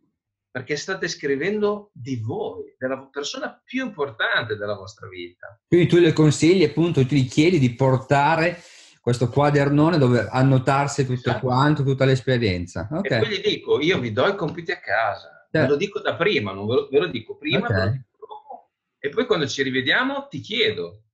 perché 0.54 0.76
state 0.76 1.08
scrivendo 1.08 1.90
di 1.94 2.18
voi, 2.18 2.76
della 2.78 3.10
persona 3.12 3.60
più 3.66 3.84
importante 3.84 4.56
della 4.56 4.76
vostra 4.76 5.08
vita. 5.08 5.60
Quindi 5.68 5.88
tu 5.88 5.98
le 5.98 6.14
consigli, 6.14 6.64
appunto, 6.64 7.04
tu 7.08 7.16
gli 7.16 7.28
chiedi 7.28 7.58
di 7.58 7.74
portare 7.74 8.62
questo 9.02 9.30
quadernone 9.30 9.98
dove 9.98 10.28
annotarsi 10.30 11.08
tutto 11.08 11.32
esatto. 11.32 11.48
quanto, 11.48 11.84
tutta 11.84 12.06
l'esperienza. 12.06 12.88
Okay. 12.92 13.18
E 13.18 13.22
poi 13.22 13.36
gli 13.36 13.42
dico, 13.42 13.82
io 13.82 13.98
vi 13.98 14.12
do 14.12 14.28
i 14.28 14.36
compiti 14.36 14.72
a 14.72 14.80
casa, 14.80 15.48
ve 15.50 15.68
lo 15.68 15.76
dico 15.76 16.00
da 16.00 16.16
prima, 16.16 16.54
non 16.54 16.68
ve 16.68 16.74
lo, 16.76 16.88
ve 16.88 17.00
lo 17.00 17.08
dico 17.08 17.36
prima, 17.36 17.66
okay. 17.66 17.76
ve 17.76 17.86
lo 17.86 17.92
dico 17.92 18.28
dopo, 18.28 18.70
e 19.00 19.10
poi 19.10 19.26
quando 19.26 19.48
ci 19.48 19.64
rivediamo 19.64 20.28
ti 20.28 20.40
chiedo. 20.40 21.06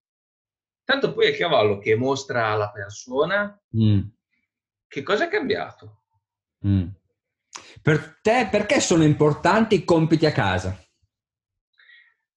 Tanto 0.84 1.14
poi 1.14 1.28
è 1.28 1.30
il 1.30 1.38
cavallo 1.38 1.78
che 1.78 1.96
mostra 1.96 2.48
alla 2.48 2.72
persona 2.72 3.58
mm. 3.78 4.02
che 4.86 5.02
cosa 5.02 5.28
è 5.28 5.30
cambiato. 5.30 6.02
Mm. 6.68 6.88
Per 7.82 8.20
te, 8.22 8.48
perché 8.50 8.80
sono 8.80 9.04
importanti 9.04 9.76
i 9.76 9.84
compiti 9.84 10.26
a 10.26 10.32
casa? 10.32 10.78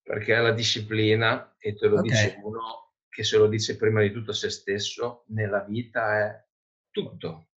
Perché 0.02 0.36
la 0.36 0.52
disciplina, 0.52 1.54
e 1.58 1.74
te 1.74 1.86
lo 1.86 1.98
okay. 1.98 2.08
dice 2.08 2.40
uno 2.42 2.94
che 3.08 3.24
se 3.24 3.36
lo 3.36 3.46
dice 3.46 3.76
prima 3.76 4.00
di 4.00 4.10
tutto 4.10 4.30
a 4.30 4.34
se 4.34 4.50
stesso, 4.50 5.24
nella 5.28 5.60
vita 5.60 6.18
è 6.18 6.44
tutto. 6.90 7.48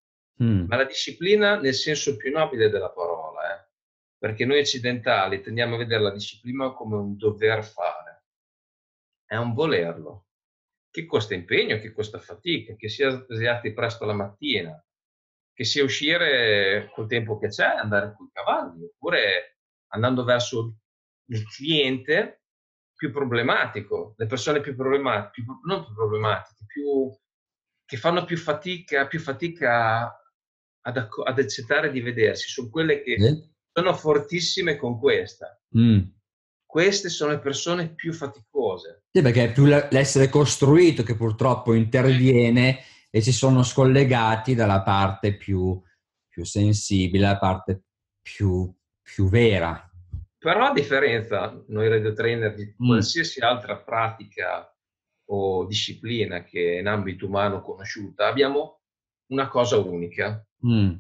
Mm. 0.43 0.67
Ma 0.67 0.77
la 0.77 0.85
disciplina 0.85 1.61
nel 1.61 1.75
senso 1.75 2.17
più 2.17 2.33
nobile 2.33 2.69
della 2.69 2.91
parola, 2.91 3.55
eh? 3.55 3.69
perché 4.19 4.45
noi 4.45 4.59
occidentali 4.59 5.41
tendiamo 5.41 5.77
a 5.77 5.79
vedere 5.79 6.03
la 6.03 6.11
disciplina 6.11 6.73
come 6.73 6.97
un 6.97 7.17
dover 7.17 7.63
fare, 7.65 8.25
è 9.25 9.37
un 9.37 9.55
volerlo, 9.55 10.27
che 10.91 11.07
costa 11.07 11.35
impegno, 11.35 11.79
che 11.79 11.93
costa 11.93 12.19
fatica, 12.19 12.75
che 12.75 12.89
sia 12.89 13.11
svegliati 13.11 13.73
presto 13.73 14.05
la 14.05 14.13
mattina, 14.13 14.85
che 15.55 15.65
sia 15.65 15.85
uscire 15.85 16.91
col 16.93 17.07
tempo 17.07 17.39
che 17.39 17.49
c'è, 17.49 17.65
andare 17.65 18.13
con 18.17 18.27
i 18.27 18.31
cavalli, 18.33 18.85
oppure 18.85 19.59
andando 19.93 20.25
verso 20.25 20.79
il 21.27 21.47
cliente 21.49 22.43
più 22.95 23.13
problematico, 23.13 24.15
le 24.17 24.27
persone 24.27 24.61
più 24.61 24.75
problematiche, 24.75 25.31
più, 25.33 25.45
non 25.65 25.85
più 25.85 25.95
problematiche, 25.95 26.65
più, 26.67 27.17
che 27.85 27.97
fanno 27.97 28.25
più 28.25 28.37
fatica, 28.37 29.07
più 29.07 29.21
fatica 29.21 30.07
ad, 30.81 30.97
ad, 30.97 31.39
accettare 31.39 31.91
di 31.91 32.01
vedersi, 32.01 32.49
sono 32.49 32.69
quelle 32.69 33.03
che 33.03 33.15
eh? 33.15 33.49
sono 33.73 33.95
fortissime 33.95 34.77
con 34.77 34.99
questa. 34.99 35.61
Mm. 35.79 36.01
Queste 36.67 37.09
sono 37.09 37.33
le 37.33 37.39
persone 37.39 37.95
più 37.95 38.13
faticose. 38.13 39.05
Sì, 39.13 39.23
perché 39.23 39.45
è 39.45 39.53
più 39.53 39.65
l'essere 39.65 40.29
costruito 40.29 41.05
che 41.05 41.15
purtroppo 41.15 41.73
interviene 41.73 42.83
e 43.15 43.21
si 43.21 43.31
sono 43.31 43.63
scollegati 43.63 44.57
dalla 44.57 44.83
parte 44.83 45.37
più, 45.37 45.81
più 46.27 46.45
sensibile, 46.45 47.25
la 47.25 47.39
parte 47.39 47.85
più, 48.21 48.69
più 49.01 49.29
vera. 49.29 49.89
Però 50.37 50.65
a 50.65 50.73
differenza, 50.73 51.63
noi 51.69 51.89
radio 51.89 52.13
trainer, 52.13 52.53
di 52.53 52.65
mm. 52.65 52.89
qualsiasi 52.89 53.39
altra 53.39 53.77
pratica 53.77 54.69
o 55.27 55.65
disciplina 55.65 56.43
che 56.43 56.79
in 56.81 56.89
ambito 56.89 57.27
umano 57.27 57.63
conosciuta, 57.63 58.27
abbiamo 58.27 58.81
una 59.27 59.47
cosa 59.47 59.79
unica. 59.79 60.45
Mm. 60.67 60.95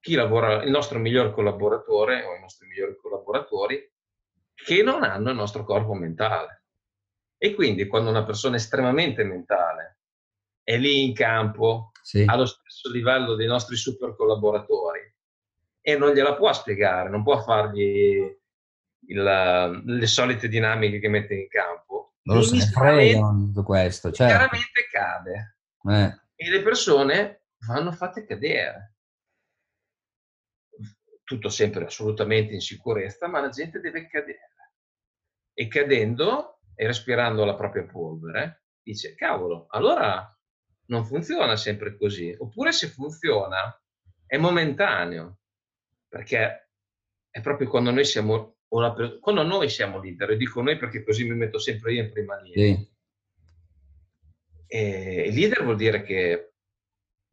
Chi 0.00 0.14
lavora, 0.14 0.64
il 0.64 0.72
nostro 0.72 0.98
miglior 0.98 1.32
collaboratore 1.32 2.24
o 2.24 2.34
i 2.34 2.40
nostri 2.40 2.66
migliori 2.66 2.96
collaboratori, 3.00 3.92
che 4.56 4.82
non 4.82 5.04
hanno 5.04 5.30
il 5.30 5.36
nostro 5.36 5.62
corpo 5.62 5.94
mentale. 5.94 6.64
E 7.38 7.54
quindi 7.54 7.86
quando 7.86 8.10
una 8.10 8.24
persona 8.24 8.56
estremamente 8.56 9.22
mentale 9.22 9.99
è 10.62 10.76
lì 10.76 11.04
in 11.04 11.14
campo, 11.14 11.90
sì. 12.02 12.24
allo 12.26 12.46
stesso 12.46 12.90
livello 12.90 13.34
dei 13.34 13.46
nostri 13.46 13.76
super 13.76 14.14
collaboratori, 14.14 15.00
e 15.80 15.96
non 15.96 16.12
gliela 16.12 16.34
può 16.34 16.52
spiegare, 16.52 17.08
non 17.08 17.22
può 17.22 17.40
fargli 17.42 18.38
il, 19.06 19.82
le 19.84 20.06
solite 20.06 20.48
dinamiche 20.48 20.98
che 20.98 21.08
mette 21.08 21.34
in 21.34 21.48
campo. 21.48 22.14
Non 22.22 22.42
se 22.42 22.56
ne 22.56 22.66
fregano 22.66 23.46
tutto 23.46 23.62
questo. 23.62 24.12
Certo. 24.12 24.32
Chiaramente 24.32 24.86
cade. 24.90 25.56
Eh. 25.88 26.20
E 26.34 26.50
le 26.50 26.62
persone 26.62 27.46
vanno 27.66 27.92
fatte 27.92 28.26
cadere. 28.26 28.96
Tutto 31.24 31.48
sempre 31.48 31.86
assolutamente 31.86 32.52
in 32.52 32.60
sicurezza, 32.60 33.26
ma 33.26 33.40
la 33.40 33.48
gente 33.48 33.80
deve 33.80 34.06
cadere. 34.08 34.72
E 35.54 35.68
cadendo 35.68 36.60
e 36.74 36.86
respirando 36.86 37.44
la 37.44 37.54
propria 37.54 37.86
polvere, 37.86 38.64
dice, 38.82 39.14
cavolo, 39.14 39.66
allora 39.70 40.38
non 40.90 41.06
funziona 41.06 41.56
sempre 41.56 41.96
così. 41.96 42.34
Oppure 42.38 42.72
se 42.72 42.88
funziona, 42.88 43.80
è 44.26 44.36
momentaneo. 44.36 45.38
Perché 46.06 46.70
è 47.30 47.40
proprio 47.40 47.68
quando 47.68 47.90
noi 47.90 48.04
siamo 48.04 48.56
quando 48.70 49.42
noi 49.42 49.68
siamo 49.68 50.00
leader, 50.00 50.30
e 50.30 50.36
dico 50.36 50.62
noi 50.62 50.76
perché 50.76 51.02
così 51.02 51.28
mi 51.28 51.34
metto 51.34 51.58
sempre 51.58 51.92
io 51.92 52.04
in 52.04 52.12
prima 52.12 52.40
linea. 52.40 52.76
Sì. 52.76 52.88
E 54.68 55.30
leader 55.32 55.64
vuol 55.64 55.74
dire 55.74 56.02
che 56.02 56.52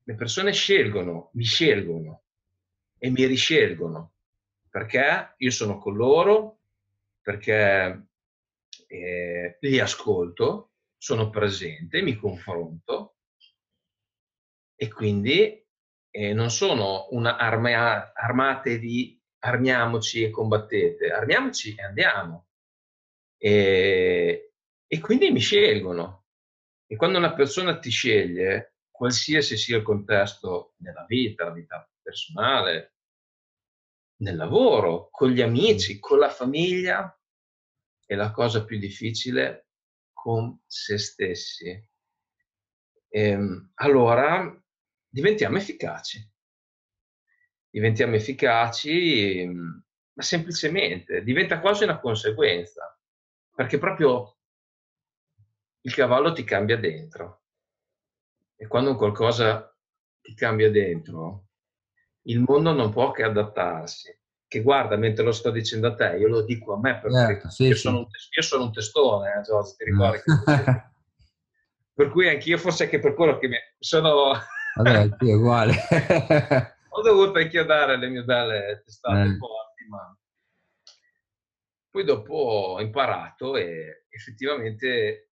le 0.03 0.15
persone 0.15 0.51
scelgono, 0.51 1.29
mi 1.33 1.43
scelgono 1.43 2.23
e 2.97 3.11
mi 3.11 3.23
riscelgono 3.25 4.13
perché 4.67 5.35
io 5.37 5.51
sono 5.51 5.77
con 5.77 5.95
loro, 5.95 6.61
perché 7.21 8.07
eh, 8.87 9.57
li 9.59 9.79
ascolto, 9.79 10.71
sono 10.97 11.29
presente, 11.29 12.01
mi 12.01 12.15
confronto 12.15 13.16
e 14.79 14.87
quindi 14.89 15.65
eh, 16.11 16.33
non 16.33 16.51
sono 16.51 17.07
una 17.11 17.35
arma, 17.37 18.13
armate 18.13 18.77
di 18.77 19.19
armiamoci 19.39 20.23
e 20.23 20.29
combattete, 20.29 21.09
armiamoci 21.09 21.75
e 21.75 21.83
andiamo. 21.83 22.47
E, 23.37 24.53
e 24.85 24.99
quindi 24.99 25.31
mi 25.31 25.39
scelgono. 25.39 26.25
E 26.85 26.95
quando 26.95 27.17
una 27.17 27.33
persona 27.33 27.79
ti 27.79 27.89
sceglie, 27.89 28.75
qualsiasi 28.91 29.57
sia 29.57 29.77
il 29.77 29.83
contesto 29.83 30.75
nella 30.77 31.05
vita, 31.05 31.45
la 31.45 31.51
vita 31.51 31.91
personale, 32.01 32.93
nel 34.17 34.35
lavoro, 34.35 35.09
con 35.11 35.29
gli 35.31 35.41
amici, 35.41 35.99
con 35.99 36.19
la 36.19 36.29
famiglia, 36.29 37.19
è 38.05 38.15
la 38.15 38.31
cosa 38.31 38.63
più 38.63 38.77
difficile 38.77 39.67
con 40.13 40.61
se 40.65 40.97
stessi. 40.97 41.69
E, 43.09 43.21
ehm, 43.21 43.71
allora 43.75 44.61
diventiamo 45.17 45.57
efficaci 45.57 46.35
diventiamo 47.77 48.15
efficaci, 48.15 49.45
mm, 49.45 49.69
ma 50.13 50.23
semplicemente 50.23 51.21
diventa 51.23 51.59
quasi 51.59 51.83
una 51.83 51.99
conseguenza, 51.99 52.97
perché 53.53 53.77
proprio 53.77 54.37
il 55.81 55.93
cavallo 55.93 56.33
ti 56.33 56.43
cambia 56.43 56.77
dentro. 56.77 57.43
E 58.55 58.65
quando 58.67 58.95
qualcosa 58.95 59.71
ti 60.21 60.33
cambia 60.33 60.71
dentro, 60.71 61.49
il 62.23 62.39
mondo 62.39 62.73
non 62.73 62.91
può 62.91 63.11
che 63.11 63.23
adattarsi. 63.23 64.15
Che 64.49 64.61
guarda, 64.61 64.95
mentre 64.95 65.25
lo 65.25 65.33
sto 65.33 65.51
dicendo 65.51 65.87
a 65.87 65.93
te, 65.93 66.17
io 66.17 66.29
lo 66.29 66.41
dico 66.41 66.73
a 66.73 66.79
me 66.79 66.99
perché 66.99 67.17
certo, 67.17 67.49
sì, 67.49 67.63
io, 67.65 67.75
sì. 67.75 67.81
Sono 67.81 67.97
un, 67.97 68.07
io, 68.35 68.41
Sono 68.41 68.63
un, 68.63 68.71
testone, 68.71 69.33
eh, 69.37 69.41
Giorgio, 69.41 69.75
ti 69.75 69.83
ricordi? 69.83 70.21
per 71.93 72.09
cui 72.09 72.29
anch'io, 72.29 72.57
forse 72.57 72.85
anche 72.85 72.99
per 72.99 73.13
quello 73.13 73.37
che 73.37 73.47
mi 73.49 73.57
sono... 73.77 74.31
Vabbè, 74.77 75.15
è 75.17 75.33
uguale. 75.33 75.73
ho 76.89 77.01
dovuto 77.01 77.39
inchiodare 77.39 77.97
le 77.97 78.09
mie 78.09 78.23
belle 78.23 78.81
testate 78.83 79.29
eh. 79.29 79.37
forti, 79.37 79.85
ma 79.87 80.17
poi 81.89 82.03
dopo 82.03 82.33
ho 82.33 82.81
imparato 82.81 83.55
e 83.55 84.05
effettivamente 84.09 85.31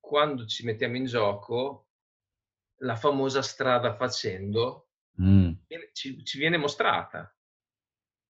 quando 0.00 0.46
ci 0.46 0.64
mettiamo 0.64 0.96
in 0.96 1.04
gioco 1.04 1.88
la 2.78 2.96
famosa 2.96 3.42
strada 3.42 3.94
facendo 3.94 4.88
mm. 5.20 5.52
ci, 5.92 6.24
ci, 6.24 6.38
viene 6.38 6.56
mostrata, 6.56 7.34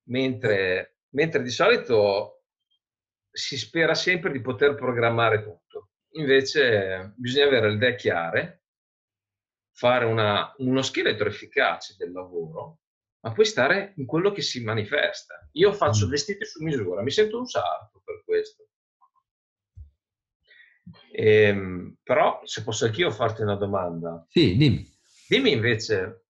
mentre, 0.08 0.98
mentre 1.10 1.42
di 1.42 1.50
solito 1.50 2.44
si 3.30 3.56
spera 3.56 3.94
sempre 3.94 4.30
di 4.30 4.40
poter 4.40 4.74
programmare 4.74 5.42
tutto. 5.42 5.90
Invece 6.14 7.14
bisogna 7.16 7.46
avere 7.46 7.70
le 7.70 7.76
idee 7.76 7.94
chiare 7.94 8.61
fare 9.72 10.04
una, 10.04 10.54
uno 10.58 10.82
scheletro 10.82 11.28
efficace 11.28 11.94
del 11.96 12.12
lavoro, 12.12 12.80
ma 13.20 13.32
poi 13.32 13.44
stare 13.44 13.94
in 13.96 14.06
quello 14.06 14.32
che 14.32 14.42
si 14.42 14.62
manifesta. 14.62 15.48
Io 15.52 15.72
faccio 15.72 16.06
mm. 16.06 16.10
vestiti 16.10 16.44
su 16.44 16.62
misura, 16.62 17.02
mi 17.02 17.10
sento 17.10 17.38
un 17.38 17.46
sarto 17.46 18.02
per 18.04 18.22
questo. 18.24 18.68
Ehm, 21.12 21.96
però, 22.02 22.40
se 22.44 22.62
posso 22.62 22.86
anch'io 22.86 23.10
farti 23.10 23.42
una 23.42 23.56
domanda. 23.56 24.24
Sì, 24.28 24.56
dimmi. 24.56 24.90
Dimmi 25.28 25.52
invece 25.52 26.26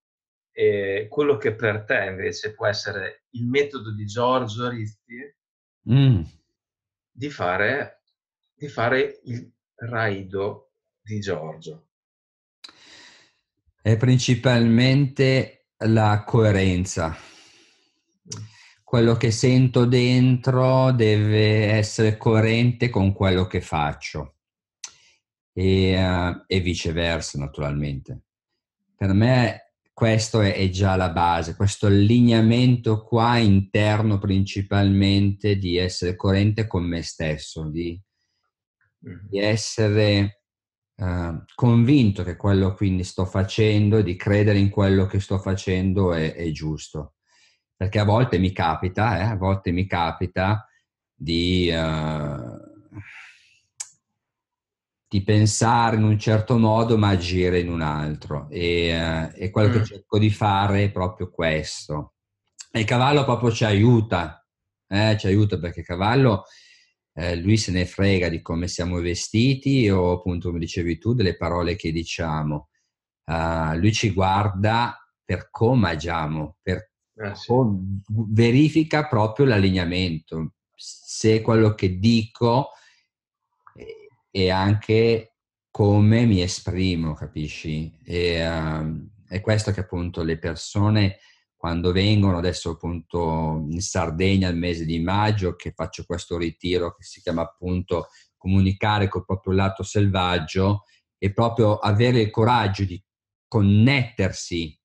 eh, 0.52 1.06
quello 1.08 1.36
che 1.36 1.54
per 1.54 1.84
te 1.84 2.04
invece 2.04 2.54
può 2.54 2.66
essere 2.66 3.24
il 3.30 3.46
metodo 3.46 3.92
di 3.92 4.04
Giorgio 4.04 4.68
Rizzi 4.68 5.34
mm. 5.90 6.22
di, 7.10 7.30
fare, 7.30 8.04
di 8.54 8.68
fare 8.68 9.20
il 9.24 9.50
raido 9.74 10.74
di 11.00 11.18
Giorgio 11.18 11.91
è 13.82 13.96
principalmente 13.96 15.66
la 15.78 16.22
coerenza. 16.24 17.16
Quello 18.84 19.16
che 19.16 19.32
sento 19.32 19.84
dentro 19.86 20.92
deve 20.92 21.72
essere 21.72 22.16
coerente 22.16 22.90
con 22.90 23.12
quello 23.12 23.46
che 23.46 23.60
faccio 23.60 24.36
e, 25.52 25.96
uh, 25.96 26.44
e 26.46 26.60
viceversa, 26.60 27.38
naturalmente. 27.38 28.22
per 28.94 29.12
me 29.12 29.72
questo 29.92 30.40
è, 30.40 30.54
è, 30.54 30.68
già 30.70 30.94
la 30.96 31.10
base, 31.10 31.56
questo 31.56 31.86
allineamento 31.86 33.02
qua 33.02 33.36
interno 33.38 34.18
principalmente 34.18 35.56
di 35.56 35.76
essere 35.76 36.16
coerente 36.16 36.66
con 36.66 36.84
me 36.84 37.02
stesso, 37.02 37.68
di, 37.68 38.00
di 38.98 39.38
essere 39.38 40.41
uh, 40.96 41.44
convinto 41.54 42.22
che 42.22 42.36
quello 42.36 42.74
quindi 42.74 43.04
sto 43.04 43.24
facendo, 43.24 44.02
di 44.02 44.16
credere 44.16 44.58
in 44.58 44.70
quello 44.70 45.06
che 45.06 45.20
sto 45.20 45.38
facendo 45.38 46.12
è, 46.12 46.34
è 46.34 46.50
giusto. 46.50 47.14
Perché 47.76 47.98
a 47.98 48.04
volte 48.04 48.38
mi 48.38 48.52
capita, 48.52 49.18
eh, 49.18 49.22
a 49.22 49.36
volte 49.36 49.70
mi 49.70 49.86
capita 49.86 50.66
di... 51.14 51.70
Uh, 51.72 52.70
di 55.12 55.22
pensare 55.22 55.96
in 55.96 56.04
un 56.04 56.18
certo 56.18 56.56
modo 56.56 56.96
ma 56.96 57.08
agire 57.08 57.60
in 57.60 57.68
un 57.68 57.82
altro 57.82 58.48
e, 58.48 58.86
eh, 58.86 59.30
e 59.34 59.50
quello 59.50 59.68
mm. 59.68 59.72
che 59.72 59.84
cerco 59.84 60.18
di 60.18 60.30
fare 60.30 60.84
è 60.84 60.90
proprio 60.90 61.30
questo. 61.30 62.14
E 62.70 62.80
il 62.80 62.86
cavallo 62.86 63.22
proprio 63.24 63.52
ci 63.52 63.66
aiuta, 63.66 64.42
eh, 64.88 65.18
ci 65.18 65.26
aiuta 65.26 65.58
perché 65.58 65.80
il 65.80 65.86
cavallo 65.86 66.44
eh, 67.14 67.36
lui 67.36 67.56
se 67.56 67.72
ne 67.72 67.84
frega 67.84 68.28
di 68.28 68.40
come 68.40 68.68
siamo 68.68 69.00
vestiti 69.00 69.88
o 69.90 70.12
appunto 70.12 70.48
come 70.48 70.60
dicevi 70.60 70.98
tu 70.98 71.14
delle 71.14 71.36
parole 71.36 71.76
che 71.76 71.92
diciamo. 71.92 72.68
Uh, 73.24 73.76
lui 73.76 73.92
ci 73.92 74.12
guarda 74.12 74.96
per 75.24 75.48
come 75.50 75.90
agiamo, 75.90 76.56
per 76.60 76.90
eh, 77.14 77.34
sì. 77.34 77.52
verifica 78.28 79.06
proprio 79.06 79.46
l'allineamento. 79.46 80.54
Se 80.74 81.40
quello 81.40 81.74
che 81.74 81.98
dico 81.98 82.70
e 84.30 84.50
anche 84.50 85.36
come 85.70 86.24
mi 86.24 86.40
esprimo, 86.40 87.14
capisci? 87.14 87.96
E, 88.04 88.46
uh, 88.46 89.08
è 89.28 89.40
questo 89.40 89.70
che 89.70 89.80
appunto 89.80 90.22
le 90.22 90.38
persone 90.38 91.18
quando 91.62 91.92
vengono 91.92 92.38
adesso 92.38 92.70
appunto 92.70 93.64
in 93.68 93.80
Sardegna 93.80 94.48
al 94.48 94.56
mese 94.56 94.84
di 94.84 94.98
maggio 94.98 95.54
che 95.54 95.70
faccio 95.70 96.02
questo 96.04 96.36
ritiro 96.36 96.92
che 96.92 97.04
si 97.04 97.20
chiama 97.20 97.42
appunto 97.42 98.08
comunicare 98.36 99.06
col 99.06 99.24
proprio 99.24 99.52
lato 99.52 99.84
selvaggio 99.84 100.86
e 101.16 101.32
proprio 101.32 101.78
avere 101.78 102.20
il 102.20 102.30
coraggio 102.30 102.82
di 102.82 103.00
connettersi 103.46 104.76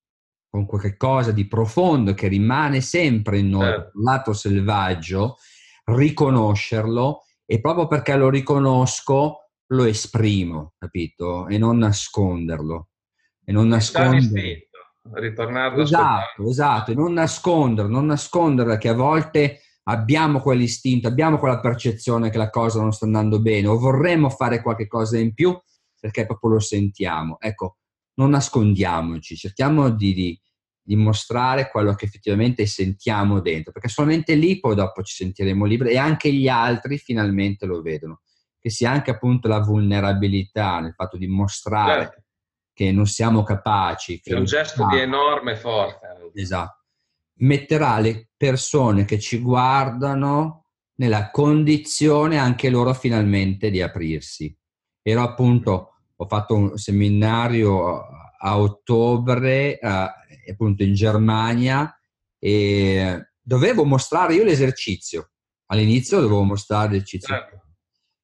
con 0.48 0.66
qualcosa 0.66 1.32
di 1.32 1.48
profondo 1.48 2.14
che 2.14 2.28
rimane 2.28 2.80
sempre 2.80 3.38
in 3.38 3.48
noi, 3.48 3.70
eh. 3.70 3.90
lato 3.94 4.32
selvaggio, 4.32 5.38
riconoscerlo 5.82 7.24
e 7.44 7.60
proprio 7.60 7.88
perché 7.88 8.14
lo 8.14 8.30
riconosco 8.30 9.50
lo 9.66 9.82
esprimo, 9.82 10.74
capito? 10.78 11.48
E 11.48 11.58
non 11.58 11.78
nasconderlo. 11.78 12.90
E 13.44 13.50
non 13.50 13.66
nasconderlo. 13.66 14.67
Ritornare 15.12 15.80
esatto, 15.82 16.48
esatto, 16.48 16.90
e 16.90 16.94
non 16.94 17.12
nasconderlo, 17.12 17.90
non 17.90 18.06
nascondere 18.06 18.78
che 18.78 18.88
a 18.88 18.94
volte 18.94 19.60
abbiamo 19.84 20.40
quell'istinto, 20.40 21.08
abbiamo 21.08 21.38
quella 21.38 21.60
percezione 21.60 22.30
che 22.30 22.38
la 22.38 22.50
cosa 22.50 22.80
non 22.80 22.92
sta 22.92 23.06
andando 23.06 23.40
bene 23.40 23.68
o 23.68 23.78
vorremmo 23.78 24.28
fare 24.28 24.60
qualche 24.60 24.86
cosa 24.86 25.18
in 25.18 25.32
più 25.32 25.58
perché 25.98 26.26
proprio 26.26 26.52
lo 26.52 26.60
sentiamo. 26.60 27.38
Ecco, 27.40 27.78
non 28.14 28.30
nascondiamoci, 28.30 29.36
cerchiamo 29.36 29.90
di, 29.90 30.12
di 30.12 30.40
dimostrare 30.82 31.70
quello 31.70 31.94
che 31.94 32.06
effettivamente 32.06 32.66
sentiamo 32.66 33.40
dentro, 33.40 33.72
perché 33.72 33.88
solamente 33.88 34.34
lì 34.34 34.58
poi 34.58 34.74
dopo 34.74 35.02
ci 35.02 35.14
sentiremo 35.14 35.64
liberi 35.64 35.92
e 35.92 35.98
anche 35.98 36.32
gli 36.32 36.48
altri 36.48 36.98
finalmente 36.98 37.66
lo 37.66 37.82
vedono, 37.82 38.22
che 38.58 38.70
sia 38.70 38.90
anche 38.90 39.10
appunto 39.10 39.48
la 39.48 39.60
vulnerabilità 39.60 40.80
nel 40.80 40.94
fatto 40.94 41.16
di 41.16 41.26
mostrare 41.26 42.00
certo. 42.02 42.22
Che 42.78 42.92
non 42.92 43.06
siamo 43.06 43.42
capaci. 43.42 44.20
È 44.22 44.34
un 44.34 44.44
gesto 44.44 44.86
di 44.86 45.00
enorme 45.00 45.56
forza. 45.56 46.16
Esatto. 46.32 46.84
Metterà 47.38 47.98
le 47.98 48.28
persone 48.36 49.04
che 49.04 49.18
ci 49.18 49.40
guardano 49.40 50.66
nella 50.98 51.32
condizione 51.32 52.38
anche 52.38 52.70
loro 52.70 52.94
finalmente 52.94 53.70
di 53.70 53.82
aprirsi. 53.82 54.56
Ero 55.02 55.22
appunto, 55.22 55.94
ho 56.14 56.26
fatto 56.28 56.54
un 56.54 56.78
seminario 56.78 58.00
a 58.40 58.60
ottobre 58.60 59.80
uh, 59.82 59.88
appunto 60.48 60.84
in 60.84 60.94
Germania 60.94 61.92
e 62.38 63.30
dovevo 63.40 63.84
mostrare 63.84 64.34
io 64.34 64.44
l'esercizio. 64.44 65.30
All'inizio 65.66 66.20
dovevo 66.20 66.44
mostrare 66.44 66.92
l'esercizio. 66.92 67.34
Certo. 67.34 67.62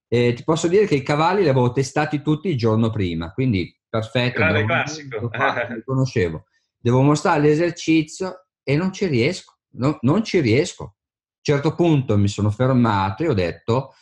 E 0.07 0.33
ti 0.33 0.45
posso 0.45 0.69
dire 0.69 0.87
che 0.87 0.95
i 0.95 1.03
cavalli 1.03 1.43
li 1.43 1.49
avevo 1.49 1.73
testati 1.73 2.23
tutti 2.23 2.51
il 2.51 2.57
giorno 2.57 2.91
prima, 2.91 3.33
quindi 3.33 3.77
perfetto. 4.01 4.39
Grande 4.41 4.65
classico. 4.65 5.29
Fatto, 5.31 5.83
conoscevo. 5.85 6.47
Devo 6.79 7.03
mostrare 7.03 7.41
l'esercizio 7.41 8.47
e 8.63 8.77
non 8.77 8.93
ci 8.93 9.07
riesco, 9.07 9.59
no, 9.77 9.99
non 10.03 10.25
ci 10.25 10.41
riesco. 10.41 10.83
A 10.83 10.87
un 10.87 11.57
certo 11.61 11.75
punto 11.75 12.17
mi 12.17 12.29
sono 12.29 12.51
fermato 12.51 13.23
e 13.23 13.29
ho 13.29 13.35
detto, 13.35 13.95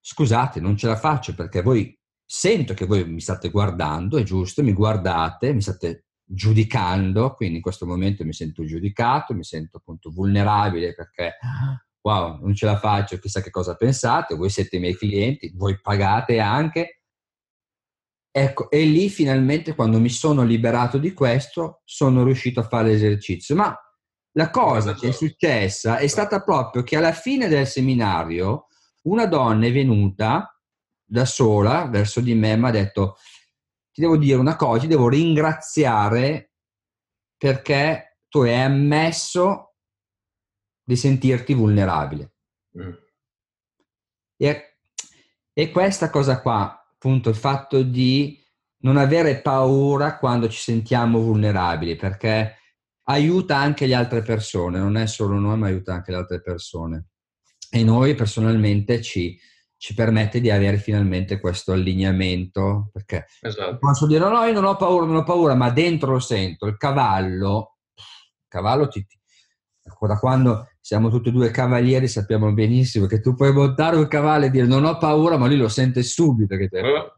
scusate, 0.00 0.60
non 0.60 0.76
ce 0.76 0.86
la 0.86 0.96
faccio 0.96 1.34
perché 1.34 1.62
voi 1.62 1.96
sento 2.24 2.74
che 2.74 2.86
voi 2.86 3.06
mi 3.06 3.20
state 3.20 3.50
guardando, 3.50 4.16
è 4.16 4.22
giusto, 4.22 4.62
mi 4.62 4.72
guardate, 4.72 5.52
mi 5.52 5.60
state 5.60 6.06
giudicando, 6.24 7.34
quindi 7.34 7.56
in 7.56 7.62
questo 7.62 7.86
momento 7.86 8.24
mi 8.24 8.32
sento 8.32 8.64
giudicato, 8.64 9.34
mi 9.34 9.44
sento 9.44 9.76
appunto 9.76 10.10
vulnerabile 10.10 10.94
perché 10.94 11.36
wow, 12.00 12.38
non 12.40 12.54
ce 12.54 12.66
la 12.66 12.78
faccio, 12.78 13.18
chissà 13.18 13.40
che 13.40 13.50
cosa 13.50 13.74
pensate, 13.74 14.34
voi 14.34 14.50
siete 14.50 14.76
i 14.76 14.80
miei 14.80 14.96
clienti, 14.96 15.52
voi 15.54 15.78
pagate 15.80 16.38
anche. 16.38 17.03
Ecco, 18.36 18.68
e 18.68 18.82
lì 18.82 19.08
finalmente 19.10 19.76
quando 19.76 20.00
mi 20.00 20.08
sono 20.08 20.42
liberato 20.42 20.98
di 20.98 21.12
questo 21.12 21.82
sono 21.84 22.24
riuscito 22.24 22.58
a 22.58 22.66
fare 22.66 22.88
l'esercizio. 22.88 23.54
Ma 23.54 23.72
la 24.32 24.50
cosa 24.50 24.94
che 24.94 25.10
è 25.10 25.12
successa 25.12 25.98
è 25.98 26.08
stata 26.08 26.42
proprio 26.42 26.82
che 26.82 26.96
alla 26.96 27.12
fine 27.12 27.46
del 27.46 27.68
seminario 27.68 28.66
una 29.02 29.26
donna 29.26 29.66
è 29.66 29.72
venuta 29.72 30.52
da 31.04 31.24
sola 31.24 31.86
verso 31.86 32.20
di 32.20 32.34
me 32.34 32.50
e 32.50 32.56
mi 32.56 32.66
ha 32.66 32.70
detto 32.72 33.18
ti 33.92 34.00
devo 34.00 34.16
dire 34.16 34.36
una 34.36 34.56
cosa, 34.56 34.80
ti 34.80 34.88
devo 34.88 35.08
ringraziare 35.08 36.54
perché 37.36 38.18
tu 38.28 38.40
hai 38.40 38.62
ammesso 38.62 39.76
di 40.82 40.96
sentirti 40.96 41.54
vulnerabile. 41.54 42.34
Mm. 42.76 42.92
E, 44.36 44.78
e 45.52 45.70
questa 45.70 46.10
cosa 46.10 46.40
qua, 46.40 46.83
appunto, 47.04 47.28
il 47.28 47.34
fatto 47.34 47.82
di 47.82 48.42
non 48.78 48.96
avere 48.96 49.42
paura 49.42 50.16
quando 50.16 50.48
ci 50.48 50.58
sentiamo 50.58 51.20
vulnerabili, 51.20 51.96
perché 51.96 52.56
aiuta 53.04 53.58
anche 53.58 53.86
le 53.86 53.94
altre 53.94 54.22
persone, 54.22 54.78
non 54.78 54.96
è 54.96 55.06
solo 55.06 55.38
noi, 55.38 55.58
ma 55.58 55.66
aiuta 55.66 55.92
anche 55.92 56.10
le 56.10 56.16
altre 56.16 56.40
persone. 56.40 57.08
E 57.70 57.84
noi 57.84 58.14
personalmente 58.14 59.02
ci, 59.02 59.38
ci 59.76 59.92
permette 59.92 60.40
di 60.40 60.50
avere 60.50 60.78
finalmente 60.78 61.40
questo 61.40 61.72
allineamento, 61.72 62.88
perché 62.90 63.26
esatto. 63.42 63.76
posso 63.78 64.06
dire 64.06 64.20
no, 64.20 64.42
io 64.44 64.52
non 64.52 64.64
ho 64.64 64.76
paura, 64.76 65.04
non 65.04 65.16
ho 65.16 65.24
paura, 65.24 65.54
ma 65.54 65.70
dentro 65.70 66.12
lo 66.12 66.20
sento, 66.20 66.66
il 66.66 66.78
cavallo, 66.78 67.76
il 67.94 68.48
cavallo 68.48 68.88
ti, 68.88 69.06
da 69.82 70.18
quando 70.18 70.68
siamo 70.84 71.08
tutti 71.08 71.30
e 71.30 71.32
due 71.32 71.50
cavalieri 71.50 72.06
sappiamo 72.06 72.52
benissimo 72.52 73.06
che 73.06 73.20
tu 73.20 73.34
puoi 73.34 73.54
montare 73.54 73.96
un 73.96 74.06
cavallo 74.06 74.44
e 74.44 74.50
dire 74.50 74.66
non 74.66 74.84
ho 74.84 74.98
paura, 74.98 75.38
ma 75.38 75.46
lui 75.46 75.56
lo 75.56 75.68
sente 75.68 76.02
subito 76.02 76.56
che 76.56 76.68
te... 76.68 76.80
Oh. 76.82 77.12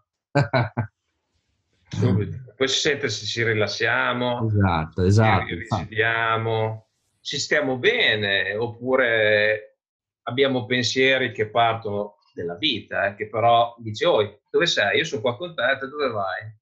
subito. 1.88 2.44
Poi 2.56 2.68
si 2.68 2.78
sente 2.78 3.08
se 3.08 3.26
ci 3.26 3.42
rilassiamo, 3.42 4.46
esatto, 4.46 5.02
esatto, 5.02 5.46
risiediamo, 5.46 6.86
ci 7.20 7.38
stiamo 7.40 7.76
bene, 7.76 8.54
oppure 8.54 9.78
abbiamo 10.22 10.64
pensieri 10.64 11.32
che 11.32 11.50
partono 11.50 12.18
della 12.32 12.54
vita, 12.54 13.08
eh, 13.08 13.14
che 13.16 13.28
però 13.28 13.74
dici, 13.78 14.04
oh, 14.04 14.42
dove 14.48 14.66
sei? 14.66 14.98
Io 14.98 15.04
sono 15.04 15.20
qua 15.20 15.36
con 15.36 15.56
te 15.56 15.86
dove 15.88 16.08
vai? 16.08 16.54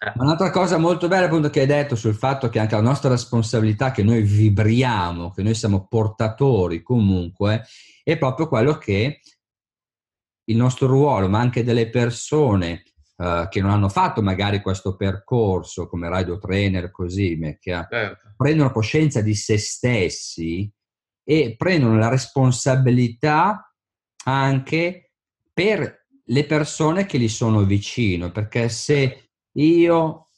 Eh. 0.02 0.12
Un'altra 0.16 0.50
cosa 0.50 0.78
molto 0.78 1.08
bella 1.08 1.26
appunto 1.26 1.50
che 1.50 1.60
hai 1.60 1.66
detto 1.66 1.94
sul 1.94 2.14
fatto 2.14 2.48
che 2.48 2.58
anche 2.58 2.74
la 2.74 2.80
nostra 2.80 3.10
responsabilità, 3.10 3.90
che 3.90 4.02
noi 4.02 4.22
vibriamo, 4.22 5.30
che 5.30 5.42
noi 5.42 5.54
siamo 5.54 5.86
portatori 5.86 6.82
comunque, 6.82 7.66
è 8.02 8.16
proprio 8.16 8.48
quello 8.48 8.78
che 8.78 9.20
il 10.44 10.56
nostro 10.56 10.86
ruolo, 10.86 11.28
ma 11.28 11.38
anche 11.38 11.62
delle 11.62 11.90
persone 11.90 12.82
uh, 13.16 13.46
che 13.50 13.60
non 13.60 13.70
hanno 13.70 13.90
fatto 13.90 14.22
magari 14.22 14.62
questo 14.62 14.96
percorso 14.96 15.86
come 15.86 16.08
radio 16.08 16.38
trainer, 16.38 16.90
così, 16.90 17.38
che 17.60 17.86
certo. 17.88 18.32
prendono 18.36 18.72
coscienza 18.72 19.20
di 19.20 19.34
se 19.34 19.58
stessi 19.58 20.72
e 21.22 21.54
prendono 21.58 21.98
la 21.98 22.08
responsabilità 22.08 23.70
anche 24.24 25.12
per 25.52 26.06
le 26.24 26.46
persone 26.46 27.04
che 27.04 27.18
gli 27.18 27.28
sono 27.28 27.64
vicino, 27.64 28.30
perché 28.32 28.70
se 28.70 29.29
io, 29.64 30.28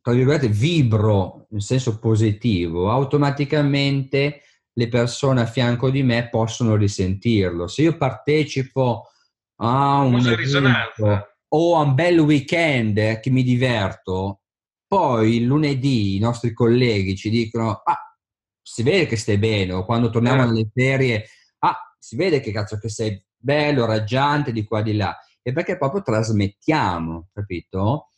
tra 0.00 0.12
virgolette, 0.12 0.48
vibro 0.48 1.46
in 1.50 1.60
senso 1.60 1.98
positivo, 1.98 2.90
automaticamente 2.90 4.42
le 4.72 4.88
persone 4.88 5.40
a 5.40 5.46
fianco 5.46 5.90
di 5.90 6.02
me 6.02 6.28
possono 6.28 6.76
risentirlo. 6.76 7.66
Se 7.68 7.82
io 7.82 7.96
partecipo 7.96 9.08
a 9.56 10.00
un 10.00 10.26
evento 10.26 11.28
o 11.48 11.76
a 11.76 11.82
un 11.82 11.94
bel 11.94 12.18
weekend 12.18 12.98
eh, 12.98 13.20
che 13.20 13.30
mi 13.30 13.42
diverto, 13.42 14.40
poi 14.86 15.36
il 15.36 15.44
lunedì 15.44 16.16
i 16.16 16.18
nostri 16.18 16.52
colleghi 16.52 17.16
ci 17.16 17.30
dicono, 17.30 17.82
ah, 17.84 18.16
si 18.60 18.82
vede 18.82 19.06
che 19.06 19.16
stai 19.16 19.38
bene, 19.38 19.72
o 19.72 19.84
quando 19.84 20.10
torniamo 20.10 20.42
eh. 20.42 20.46
alle 20.46 20.70
ferie, 20.72 21.26
ah, 21.60 21.96
si 21.98 22.16
vede 22.16 22.40
che 22.40 22.50
cazzo 22.50 22.78
che 22.78 22.88
sei 22.88 23.22
bello, 23.36 23.84
raggiante 23.86 24.52
di 24.52 24.64
qua 24.64 24.82
di 24.82 24.96
là. 24.96 25.16
E 25.42 25.52
perché 25.52 25.76
proprio 25.76 26.02
trasmettiamo, 26.02 27.28
capito? 27.32 28.08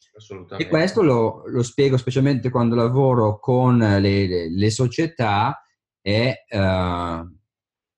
E 0.57 0.69
questo 0.69 1.03
lo, 1.03 1.43
lo, 1.47 1.63
spiego 1.63 1.97
specialmente 1.97 2.51
quando 2.51 2.75
lavoro 2.75 3.39
con 3.39 3.79
le, 3.79 3.99
le, 3.99 4.51
le 4.51 4.71
società 4.71 5.63
e 6.01 6.45
uh, 6.49 7.37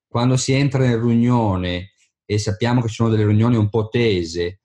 quando 0.08 0.36
si 0.36 0.52
entra 0.52 0.84
in 0.84 1.00
riunione 1.00 1.92
e 2.24 2.38
sappiamo 2.38 2.80
che 2.80 2.88
ci 2.88 2.94
sono 2.94 3.10
delle 3.10 3.24
riunioni 3.24 3.56
un 3.56 3.68
po' 3.68 3.88
tese, 3.88 4.62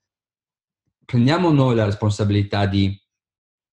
prendiamo 1.04 1.52
noi 1.52 1.74
la 1.74 1.84
responsabilità 1.84 2.66
di 2.66 2.98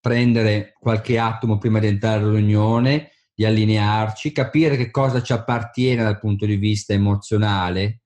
prendere 0.00 0.74
qualche 0.78 1.18
attimo 1.18 1.58
prima 1.58 1.78
di 1.78 1.88
entrare 1.88 2.22
in 2.22 2.32
riunione, 2.32 3.10
di 3.34 3.44
allinearci, 3.44 4.32
capire 4.32 4.76
che 4.76 4.90
cosa 4.90 5.22
ci 5.22 5.32
appartiene 5.32 6.02
dal 6.02 6.18
punto 6.18 6.46
di 6.46 6.56
vista 6.56 6.92
emozionale, 6.92 8.02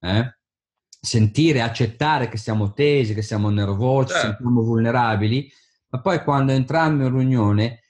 eh? 0.00 0.37
Sentire, 1.00 1.60
accettare 1.60 2.28
che 2.28 2.36
siamo 2.36 2.72
tesi, 2.72 3.14
che 3.14 3.22
siamo 3.22 3.50
nervosi, 3.50 4.12
certo. 4.12 4.36
siamo 4.40 4.62
vulnerabili, 4.62 5.50
ma 5.90 6.00
poi 6.00 6.22
quando 6.22 6.52
entriamo 6.52 7.06
in 7.06 7.12
riunione 7.12 7.82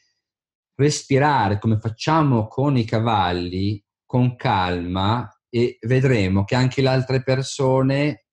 respirare 0.75 1.59
come 1.59 1.79
facciamo 1.79 2.47
con 2.47 2.77
i 2.77 2.85
cavalli, 2.85 3.85
con 4.05 4.37
calma 4.37 5.29
e 5.49 5.79
vedremo 5.83 6.45
che 6.45 6.55
anche 6.55 6.83
le 6.83 6.89
altre 6.89 7.23
persone 7.23 8.27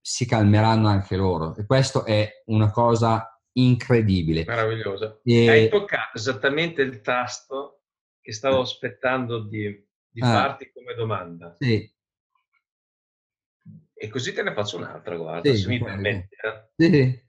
si 0.00 0.26
calmeranno 0.26 0.88
anche 0.88 1.16
loro 1.16 1.54
e 1.56 1.64
questo 1.64 2.04
è 2.04 2.42
una 2.46 2.70
cosa 2.70 3.40
incredibile. 3.52 4.44
Meravigliosa. 4.46 5.20
E... 5.22 5.48
Hai 5.48 5.68
toccato 5.68 6.18
esattamente 6.18 6.82
il 6.82 7.00
tasto 7.00 7.82
che 8.20 8.32
stavo 8.32 8.60
aspettando 8.60 9.40
di, 9.40 9.86
di 10.08 10.20
ah. 10.20 10.26
farti 10.26 10.72
come 10.72 10.94
domanda. 10.94 11.56
Sì. 11.58 11.93
E 14.04 14.08
così 14.10 14.34
te 14.34 14.42
ne 14.42 14.52
faccio 14.52 14.76
un'altra, 14.76 15.16
guarda, 15.16 15.50
sì, 15.50 15.56
se 15.56 15.68
mi 15.68 15.82
permetti. 15.82 16.36
Eh. 16.36 16.68
Sì. 16.76 17.22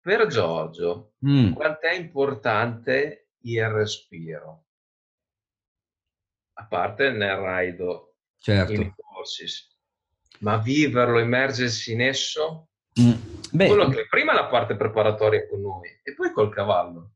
Per 0.00 0.26
Giorgio, 0.28 1.14
mm. 1.26 1.54
quanto 1.54 1.80
è 1.88 1.94
importante 1.94 3.30
il 3.40 3.68
respiro? 3.68 4.66
A 6.52 6.64
parte 6.66 7.10
nel 7.10 7.34
raido, 7.38 8.18
certo. 8.38 8.72
in 8.72 8.94
corsi, 8.94 9.46
ma 10.38 10.58
viverlo, 10.58 11.18
immergersi 11.18 11.90
in 11.90 12.02
esso? 12.02 12.68
Mm. 13.00 13.12
Beh, 13.50 13.66
Quello 13.66 13.88
che 13.88 14.06
prima 14.06 14.32
la 14.32 14.46
parte 14.46 14.76
preparatoria 14.76 15.48
con 15.48 15.60
noi 15.60 15.88
e 16.04 16.14
poi 16.14 16.30
col 16.30 16.54
cavallo. 16.54 17.14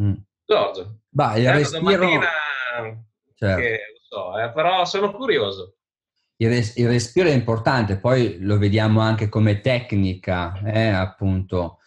Mm. 0.00 0.14
Giorgio, 0.42 1.00
bah, 1.10 1.36
il 1.36 1.52
respiro... 1.52 2.08
Certo. 3.34 3.60
Che, 3.60 3.80
so, 4.08 4.38
eh, 4.38 4.50
però 4.52 4.86
sono 4.86 5.12
curioso 5.12 5.77
il, 6.40 6.48
res- 6.48 6.76
il, 6.76 6.88
respiro 6.88 7.28
è 7.28 7.32
importante, 7.32 7.98
poi 7.98 8.38
lo 8.40 8.58
vediamo 8.58 9.00
anche 9.00 9.28
come 9.28 9.60
tecnica, 9.60 10.60
eh, 10.64 10.88
appunto, 10.88 11.78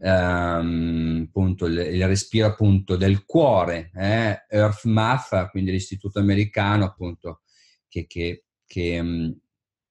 ehm, 0.00 1.26
appunto 1.28 1.66
il, 1.66 1.78
il, 1.78 2.06
respiro 2.06 2.48
appunto 2.48 2.96
del 2.96 3.24
cuore, 3.24 3.90
eh, 3.94 4.44
Earth 4.48 4.84
Math, 4.84 5.50
quindi 5.50 5.70
l'istituto 5.70 6.18
americano 6.18 6.84
appunto 6.84 7.42
che, 7.88 8.06
che, 8.06 8.44
che, 8.66 9.02
mm, 9.02 9.30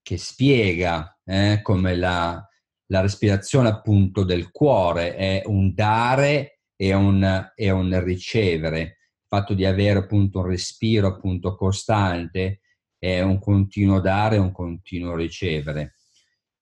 che 0.02 0.18
spiega 0.18 1.18
eh, 1.24 1.60
come 1.62 1.96
la, 1.96 2.46
la, 2.88 3.02
respirazione 3.02 3.70
appunto 3.70 4.24
del 4.24 4.52
cuore 4.52 5.16
è 5.16 5.44
un 5.46 5.74
dare 5.74 6.60
e 6.76 6.94
un, 6.94 7.52
e 7.56 7.70
un 7.70 8.04
ricevere, 8.04 8.82
il 8.82 9.26
fatto 9.28 9.54
di 9.54 9.66
avere 9.66 10.00
appunto 10.00 10.40
un 10.40 10.48
respiro 10.48 11.08
appunto 11.08 11.56
costante 11.56 12.61
è 13.04 13.20
un 13.22 13.40
continuo 13.40 14.00
dare 14.00 14.38
un 14.38 14.52
continuo 14.52 15.16
ricevere. 15.16 15.96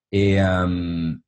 E, 0.08 0.42
um, 0.42 1.22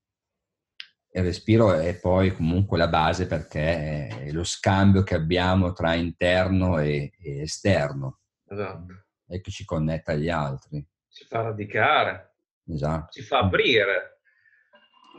il 1.14 1.24
respiro 1.24 1.74
è 1.74 2.00
poi 2.00 2.34
comunque 2.34 2.78
la 2.78 2.88
base 2.88 3.28
perché 3.28 4.08
è 4.08 4.32
lo 4.32 4.46
scambio 4.46 5.04
che 5.04 5.16
abbiamo 5.16 5.74
tra 5.74 5.96
interno 5.96 6.80
e, 6.80 7.12
e 7.22 7.42
esterno. 7.42 8.20
Esatto. 8.48 8.86
E 9.28 9.42
che 9.42 9.52
ci 9.52 9.66
connetta 9.66 10.14
agli 10.14 10.30
altri. 10.30 10.82
Ci 11.10 11.26
fa 11.26 11.42
radicare. 11.42 12.36
Esatto. 12.68 13.12
Ci 13.12 13.22
fa 13.22 13.40
aprire. 13.40 14.22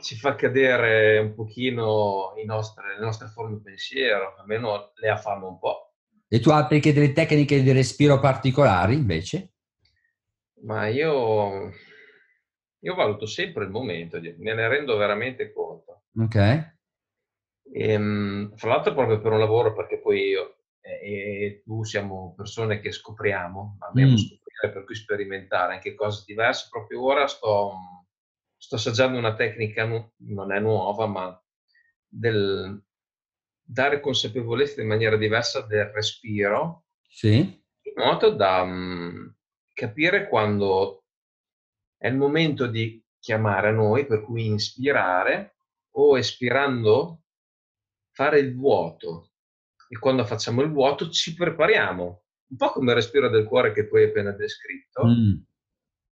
Ci 0.01 0.15
fa 0.15 0.33
cadere 0.33 1.19
un 1.19 1.35
pochino 1.35 2.33
nostre, 2.45 2.95
le 2.97 3.05
nostre 3.05 3.27
forme 3.27 3.57
di 3.57 3.61
pensiero, 3.61 4.35
almeno 4.39 4.91
le 4.95 5.09
affanno 5.09 5.49
un 5.49 5.59
po'. 5.59 5.93
E 6.27 6.39
tu 6.39 6.49
applichi 6.49 6.91
delle 6.91 7.13
tecniche 7.13 7.61
di 7.61 7.71
respiro 7.71 8.19
particolari 8.19 8.95
invece? 8.95 9.52
Ma 10.63 10.87
io, 10.87 11.71
io 12.79 12.95
valuto 12.95 13.25
sempre 13.25 13.65
il 13.65 13.69
momento, 13.69 14.19
me 14.19 14.53
ne 14.53 14.67
rendo 14.67 14.95
veramente 14.97 15.51
conto. 15.51 16.03
Ok. 16.17 16.71
Ehm, 17.73 18.55
fra 18.55 18.69
l'altro 18.69 18.93
proprio 18.93 19.19
per 19.19 19.31
un 19.31 19.39
lavoro, 19.39 19.73
perché 19.73 19.99
poi 19.99 20.27
io 20.29 20.57
e 20.83 21.61
tu 21.63 21.83
siamo 21.83 22.33
persone 22.35 22.81
che 22.81 22.91
scopriamo, 22.91 23.77
amiamo 23.79 24.13
mm. 24.13 24.17
scoprire, 24.17 24.73
per 24.73 24.83
cui 24.83 24.95
sperimentare 24.95 25.73
anche 25.73 25.95
cose 25.95 26.23
diverse. 26.25 26.67
Proprio 26.69 27.03
ora 27.03 27.25
sto, 27.27 27.73
sto 28.57 28.75
assaggiando 28.75 29.17
una 29.17 29.33
tecnica, 29.33 29.85
non 29.85 30.51
è 30.51 30.59
nuova, 30.59 31.05
ma 31.07 31.43
del 32.05 32.83
dare 33.65 34.01
consapevolezza 34.01 34.81
in 34.81 34.87
maniera 34.87 35.15
diversa 35.15 35.61
del 35.61 35.85
respiro. 35.85 36.87
Sì. 37.07 37.37
In 37.37 37.93
modo 37.95 38.31
da 38.31 38.65
mm, 38.65 39.22
capire 39.73 40.27
quando 40.27 41.03
è 41.97 42.07
il 42.07 42.15
momento 42.15 42.67
di 42.67 43.03
chiamare 43.19 43.69
a 43.69 43.71
noi, 43.71 44.05
per 44.05 44.21
cui 44.21 44.45
inspirare 44.45 45.55
o 45.95 46.17
espirando 46.17 47.23
fare 48.11 48.39
il 48.39 48.55
vuoto. 48.55 49.31
E 49.87 49.97
quando 49.97 50.25
facciamo 50.25 50.61
il 50.61 50.71
vuoto 50.71 51.09
ci 51.09 51.33
prepariamo, 51.33 52.23
un 52.49 52.57
po' 52.57 52.71
come 52.71 52.91
il 52.91 52.97
respiro 52.97 53.29
del 53.29 53.45
cuore 53.45 53.73
che 53.73 53.87
tu 53.87 53.95
hai 53.95 54.05
appena 54.05 54.31
descritto, 54.31 55.05
mm. 55.05 55.33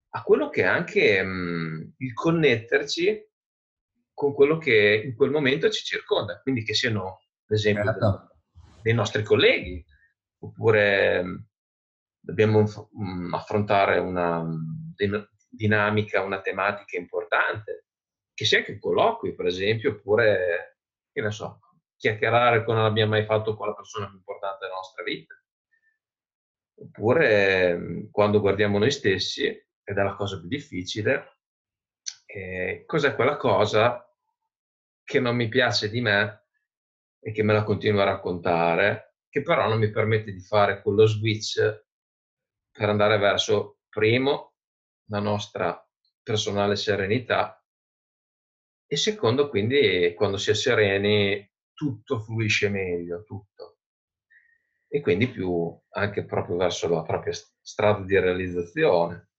a 0.09 0.23
quello 0.23 0.49
che 0.49 0.61
è 0.61 0.65
anche 0.65 1.23
mh, 1.23 1.27
mm, 1.27 1.81
il 1.97 2.13
connetterci 2.13 3.27
con 4.13 4.33
quello 4.33 4.57
che 4.57 5.01
in 5.05 5.15
quel 5.15 5.31
momento 5.31 5.69
ci 5.69 5.83
circonda, 5.83 6.39
quindi 6.41 6.63
che 6.63 6.73
siano, 6.73 7.21
ad 7.47 7.57
esempio, 7.57 7.85
certo. 7.85 8.35
dei 8.81 8.93
nostri 8.93 9.23
colleghi, 9.23 9.83
oppure 10.39 11.23
mm, 11.23 11.35
dobbiamo 12.29 12.63
mm, 12.63 13.33
affrontare 13.33 13.97
una 13.97 14.45
dinamica, 15.49 16.21
una 16.21 16.41
tematica 16.41 16.97
importante, 16.97 17.87
che 18.33 18.45
sia 18.45 18.59
anche 18.59 18.73
un 18.73 18.79
colloquio, 18.79 19.35
per 19.35 19.47
esempio, 19.47 19.91
oppure, 19.91 20.77
che 21.11 21.21
ne 21.21 21.31
so, 21.31 21.59
chiacchierare 21.97 22.63
con 22.63 22.75
non 22.75 22.85
abbiamo 22.85 23.11
mai 23.11 23.25
fatto 23.25 23.55
con 23.55 23.67
la 23.67 23.73
persona 23.73 24.07
più 24.07 24.17
importante 24.17 24.65
della 24.65 24.75
nostra 24.75 25.03
vita. 25.03 25.35
Oppure 26.81 27.75
mm, 27.75 28.05
quando 28.11 28.39
guardiamo 28.39 28.77
noi 28.77 28.91
stessi, 28.91 29.45
ed 29.45 29.97
è 29.97 30.03
la 30.03 30.15
cosa 30.15 30.39
più 30.39 30.47
difficile, 30.47 31.39
eh, 32.25 32.83
cos'è 32.85 33.15
quella 33.15 33.37
cosa 33.37 34.05
che 35.03 35.19
non 35.19 35.35
mi 35.35 35.47
piace 35.49 35.89
di 35.89 35.99
me 35.99 36.45
e 37.19 37.31
che 37.31 37.41
me 37.43 37.53
la 37.53 37.63
continuo 37.63 38.01
a 38.01 38.05
raccontare, 38.05 39.15
che 39.29 39.41
però 39.41 39.67
non 39.67 39.79
mi 39.79 39.89
permette 39.89 40.31
di 40.31 40.41
fare 40.41 40.81
quello 40.81 41.05
switch 41.07 41.87
per 42.71 42.89
andare 42.89 43.17
verso, 43.17 43.79
primo, 43.89 44.53
la 45.09 45.19
nostra 45.19 45.83
personale 46.23 46.75
serenità 46.75 47.59
e 48.91 48.97
secondo, 48.97 49.49
quindi, 49.49 50.15
quando 50.15 50.37
si 50.37 50.49
è 50.49 50.55
sereni, 50.55 51.47
tutto 51.75 52.21
fluisce 52.21 52.69
meglio, 52.69 53.21
tutto. 53.23 53.77
E 54.87 54.99
quindi 54.99 55.27
più 55.27 55.79
anche 55.89 56.25
proprio 56.25 56.57
verso 56.57 56.89
la 56.89 57.03
propria 57.03 57.31
strada 57.61 58.03
di 58.03 58.17
realizzazione. 58.17 59.29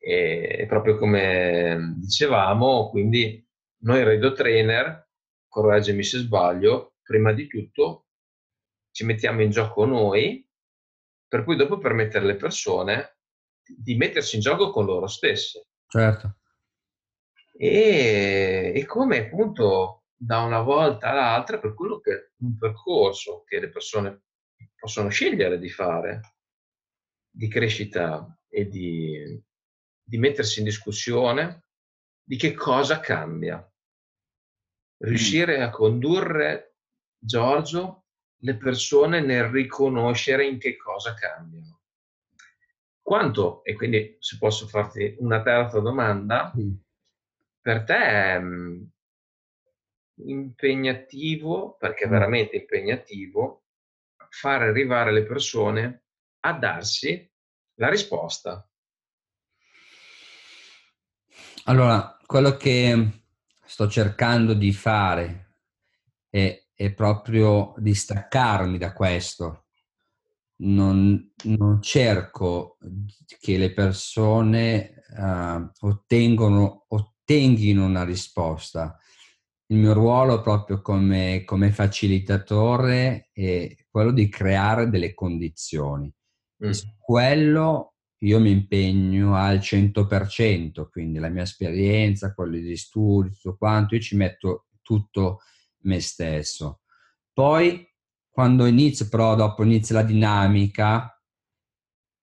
E 0.00 0.66
proprio 0.68 0.98
come 0.98 1.94
dicevamo, 1.98 2.90
quindi 2.90 3.46
noi 3.82 4.02
Radio 4.02 4.32
Trainer, 4.32 5.08
correggimi 5.46 6.02
se 6.02 6.18
sbaglio, 6.18 6.96
prima 7.04 7.32
di 7.32 7.46
tutto 7.46 8.06
ci 8.90 9.04
mettiamo 9.04 9.42
in 9.42 9.50
gioco 9.50 9.84
noi 9.84 10.44
per 11.30 11.44
cui 11.44 11.54
dopo 11.54 11.78
permettere 11.78 12.24
alle 12.24 12.34
persone 12.34 13.18
di 13.64 13.94
mettersi 13.94 14.34
in 14.34 14.42
gioco 14.42 14.70
con 14.70 14.84
loro 14.84 15.06
stesse. 15.06 15.68
Certo. 15.86 16.38
E, 17.56 18.72
e 18.74 18.84
come 18.84 19.26
appunto 19.26 20.06
da 20.16 20.40
una 20.40 20.60
volta 20.60 21.10
all'altra 21.10 21.60
per 21.60 21.72
quello 21.72 22.00
che 22.00 22.12
è 22.12 22.30
un 22.38 22.58
percorso 22.58 23.44
che 23.44 23.60
le 23.60 23.68
persone 23.68 24.22
possono 24.76 25.08
scegliere 25.08 25.60
di 25.60 25.70
fare 25.70 26.20
di 27.30 27.46
crescita 27.46 28.36
e 28.48 28.66
di, 28.66 29.40
di 30.02 30.18
mettersi 30.18 30.58
in 30.58 30.64
discussione 30.64 31.66
di 32.24 32.36
che 32.36 32.54
cosa 32.54 32.98
cambia. 32.98 33.64
riuscire 35.04 35.62
a 35.62 35.70
condurre 35.70 36.74
Giorgio 37.16 38.06
le 38.40 38.56
persone 38.56 39.20
nel 39.20 39.44
riconoscere 39.44 40.46
in 40.46 40.58
che 40.58 40.76
cosa 40.76 41.14
cambiano. 41.14 41.80
Quanto, 43.02 43.64
e 43.64 43.74
quindi 43.74 44.16
se 44.20 44.36
posso 44.38 44.66
farti 44.66 45.16
una 45.18 45.42
terza 45.42 45.80
domanda, 45.80 46.52
per 47.60 47.84
te 47.84 47.96
è 47.96 48.38
mm, 48.38 48.82
impegnativo, 50.26 51.76
perché 51.78 52.04
è 52.04 52.08
mm. 52.08 52.10
veramente 52.10 52.56
impegnativo, 52.56 53.64
fare 54.28 54.68
arrivare 54.68 55.12
le 55.12 55.24
persone 55.24 56.04
a 56.40 56.52
darsi 56.52 57.28
la 57.74 57.88
risposta. 57.88 58.64
Allora, 61.64 62.16
quello 62.24 62.56
che 62.56 63.22
sto 63.64 63.88
cercando 63.88 64.54
di 64.54 64.72
fare 64.72 65.56
è, 66.28 66.64
è 66.80 66.94
proprio 66.94 67.74
distaccarmi 67.76 68.78
da 68.78 68.94
questo. 68.94 69.66
Non, 70.62 71.30
non 71.44 71.82
cerco 71.82 72.78
che 73.38 73.58
le 73.58 73.74
persone 73.74 74.94
uh, 75.14 75.70
ottenghino 76.88 77.84
una 77.84 78.02
risposta. 78.02 78.96
Il 79.66 79.76
mio 79.76 79.92
ruolo 79.92 80.40
proprio 80.40 80.80
come, 80.80 81.42
come 81.44 81.70
facilitatore 81.70 83.28
è 83.30 83.76
quello 83.90 84.10
di 84.10 84.30
creare 84.30 84.88
delle 84.88 85.12
condizioni. 85.12 86.10
Mm. 86.64 86.70
Su 86.70 86.94
quello 86.96 87.96
io 88.20 88.40
mi 88.40 88.52
impegno 88.52 89.34
al 89.34 89.58
100%, 89.58 90.88
quindi 90.88 91.18
la 91.18 91.28
mia 91.28 91.42
esperienza, 91.42 92.32
quello 92.32 92.56
di 92.56 92.76
studi, 92.78 93.28
tutto 93.32 93.58
quanto, 93.58 93.96
io 93.96 94.00
ci 94.00 94.16
metto 94.16 94.64
tutto 94.80 95.40
me 95.82 96.00
stesso. 96.00 96.82
Poi, 97.32 97.86
quando 98.28 98.66
inizio, 98.66 99.08
però 99.08 99.34
dopo 99.34 99.62
inizia 99.62 99.96
la 99.96 100.02
dinamica, 100.02 101.14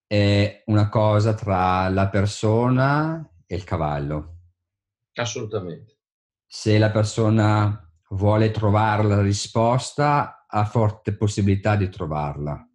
è 0.06 0.64
una 0.68 0.90
cosa 0.90 1.34
tra 1.34 1.90
la 1.90 2.10
persona 2.10 3.30
e 3.46 3.56
il 3.56 3.64
cavallo. 3.64 4.40
Assolutamente. 5.14 6.00
Se 6.46 6.78
la 6.78 6.92
persona 6.92 7.92
vuole 8.10 8.52
trovare 8.52 9.04
la 9.04 9.22
risposta, 9.22 10.46
ha 10.48 10.66
forte 10.66 11.16
possibilità 11.16 11.76
di 11.76 11.90
trovarla 11.90 12.68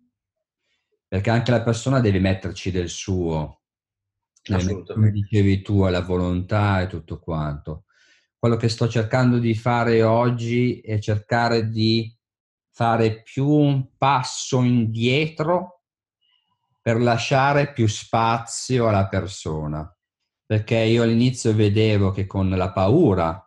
perché 1.12 1.28
anche 1.28 1.50
la 1.50 1.62
persona 1.62 2.00
deve 2.00 2.20
metterci 2.20 2.70
del 2.70 2.88
suo, 2.88 3.64
come 4.42 5.10
dicevi 5.10 5.60
tu, 5.60 5.82
alla 5.82 6.00
volontà 6.00 6.80
e 6.80 6.86
tutto 6.86 7.18
quanto. 7.18 7.84
Quello 8.42 8.56
che 8.56 8.68
sto 8.68 8.88
cercando 8.88 9.38
di 9.38 9.54
fare 9.54 10.02
oggi 10.02 10.80
è 10.80 10.98
cercare 10.98 11.68
di 11.68 12.12
fare 12.72 13.22
più 13.22 13.46
un 13.46 13.96
passo 13.96 14.62
indietro 14.62 15.84
per 16.80 17.00
lasciare 17.00 17.72
più 17.72 17.86
spazio 17.86 18.88
alla 18.88 19.06
persona. 19.06 19.88
Perché 20.44 20.76
io 20.76 21.04
all'inizio 21.04 21.54
vedevo 21.54 22.10
che 22.10 22.26
con 22.26 22.50
la 22.50 22.72
paura 22.72 23.40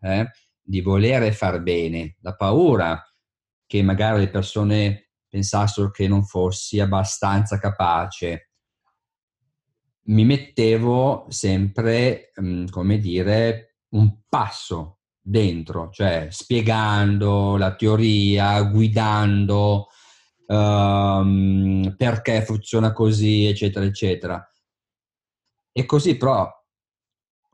eh, 0.00 0.30
di 0.60 0.82
volere 0.82 1.32
far 1.32 1.62
bene, 1.62 2.18
la 2.20 2.34
paura 2.34 3.02
che 3.64 3.82
magari 3.82 4.18
le 4.18 4.28
persone 4.28 5.12
pensassero 5.26 5.90
che 5.90 6.06
non 6.06 6.22
fossi 6.22 6.80
abbastanza 6.80 7.58
capace. 7.58 8.50
Mi 10.08 10.26
mettevo 10.26 11.24
sempre, 11.30 12.30
mm, 12.38 12.66
come 12.66 12.98
dire, 12.98 13.70
un 13.94 14.20
passo 14.28 14.98
dentro, 15.20 15.90
cioè 15.90 16.28
spiegando 16.30 17.56
la 17.56 17.74
teoria, 17.74 18.62
guidando 18.62 19.88
um, 20.46 21.94
perché 21.96 22.44
funziona 22.44 22.92
così, 22.92 23.46
eccetera, 23.46 23.84
eccetera. 23.84 24.48
E 25.72 25.86
così 25.86 26.16
però, 26.16 26.48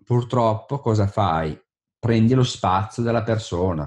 purtroppo, 0.05 0.81
cosa 0.81 1.07
fai? 1.07 1.59
Prendi 1.99 2.35
lo 2.35 2.43
spazio 2.43 3.03
della 3.03 3.23
persona, 3.23 3.87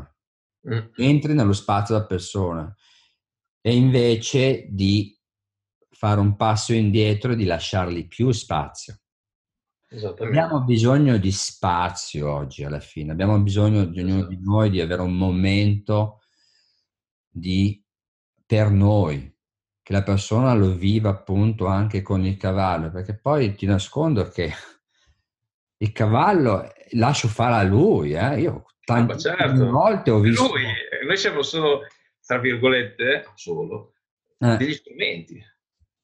mm. 0.68 0.80
entri 0.96 1.34
nello 1.34 1.54
spazio 1.54 1.96
della 1.96 2.08
persona 2.08 2.74
e 3.62 3.76
invece 3.76 4.68
di 4.70 5.18
fare 5.90 6.20
un 6.20 6.36
passo 6.36 6.74
indietro 6.74 7.32
e 7.32 7.36
di 7.36 7.46
lasciargli 7.46 8.08
più 8.08 8.32
spazio. 8.32 9.03
Abbiamo 10.20 10.64
bisogno 10.64 11.18
di 11.18 11.32
spazio 11.32 12.32
oggi 12.32 12.64
alla 12.64 12.80
fine, 12.80 13.12
abbiamo 13.12 13.40
bisogno 13.40 13.86
di 13.86 14.00
ognuno 14.00 14.20
esatto. 14.20 14.34
di 14.34 14.40
noi 14.42 14.70
di 14.72 14.82
avere 14.82 15.02
un 15.02 15.16
momento 15.16 16.22
di, 17.30 17.84
per 18.46 18.72
noi, 18.72 19.32
che 19.84 19.94
la 19.94 20.04
persona 20.04 20.54
lo 20.54 20.74
viva 20.74 21.10
appunto 21.10 21.68
anche 21.68 22.02
con 22.02 22.26
il 22.26 22.38
cavallo, 22.38 22.90
perché 22.90 23.16
poi 23.20 23.54
ti 23.56 23.66
nascondo 23.66 24.30
che 24.30 24.52
il 25.78 25.92
cavallo 25.92 26.72
lascio 26.92 27.28
fare 27.28 27.56
a 27.56 27.64
lui, 27.64 28.14
eh? 28.14 28.40
io 28.40 28.66
tante 28.84 29.14
ah, 29.14 29.18
certo. 29.18 29.70
volte 29.70 30.12
ho 30.12 30.20
visto... 30.20 30.48
Lui, 30.48 30.64
noi 31.06 31.18
siamo 31.18 31.44
solo 31.44 31.82
tra 32.26 32.40
virgolette, 32.40 33.26
solo, 33.36 33.94
eh. 34.40 34.58
degli 34.58 34.74
strumenti. 34.74 35.44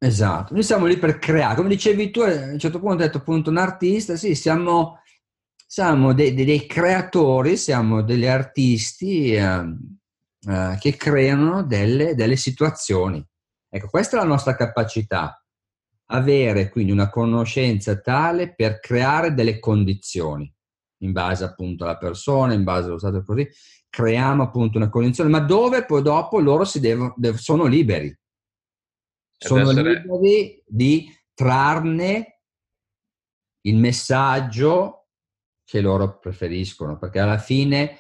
Esatto, 0.02 0.54
noi 0.54 0.64
siamo 0.64 0.86
lì 0.86 0.98
per 0.98 1.20
creare, 1.20 1.56
come 1.56 1.68
dicevi 1.68 2.10
tu, 2.10 2.22
a 2.22 2.32
un 2.32 2.58
certo 2.58 2.80
punto 2.80 3.02
hai 3.02 3.08
detto 3.08 3.18
appunto 3.18 3.50
un 3.50 3.58
artista, 3.58 4.16
sì, 4.16 4.34
siamo, 4.34 5.02
siamo 5.68 6.14
dei, 6.14 6.34
dei, 6.34 6.66
creatori, 6.66 7.58
siamo 7.58 8.02
degli 8.02 8.26
artisti 8.26 9.34
eh, 9.34 9.76
eh, 10.48 10.78
che 10.80 10.96
creano 10.96 11.64
delle, 11.64 12.16
delle 12.16 12.38
situazioni. 12.38 13.22
Ecco, 13.68 13.88
questa 13.90 14.16
è 14.16 14.20
la 14.22 14.26
nostra 14.26 14.56
capacità, 14.56 15.44
avere 16.12 16.70
quindi 16.70 16.94
una 16.94 17.10
conoscenza 17.10 18.00
tale 18.00 18.56
per 18.56 18.80
creare 18.80 19.34
delle 19.34 19.60
condizioni 19.60 20.52
in 21.02 21.12
base 21.12 21.44
appunto 21.44 21.84
alla 21.84 21.98
persona, 21.98 22.54
in 22.54 22.64
base 22.64 22.88
allo 22.88 23.00
stato 23.00 23.22
così, 23.24 23.46
creiamo 23.90 24.44
appunto 24.44 24.78
una 24.78 24.90
condizione, 24.90 25.30
ma 25.30 25.40
dove 25.40 25.86
poi 25.86 26.02
dopo 26.02 26.40
loro 26.40 26.64
si 26.64 26.80
devono, 26.80 27.16
sono 27.36 27.66
liberi. 27.66 28.18
Sono 29.48 29.70
essere... 29.70 30.02
liberi 30.02 30.64
di 30.68 31.18
trarne 31.34 32.42
il 33.62 33.78
messaggio 33.78 35.08
che 35.64 35.82
loro 35.82 36.20
preferiscono, 36.20 36.98
perché 36.98 37.20
alla 37.20 37.38
fine 37.38 38.00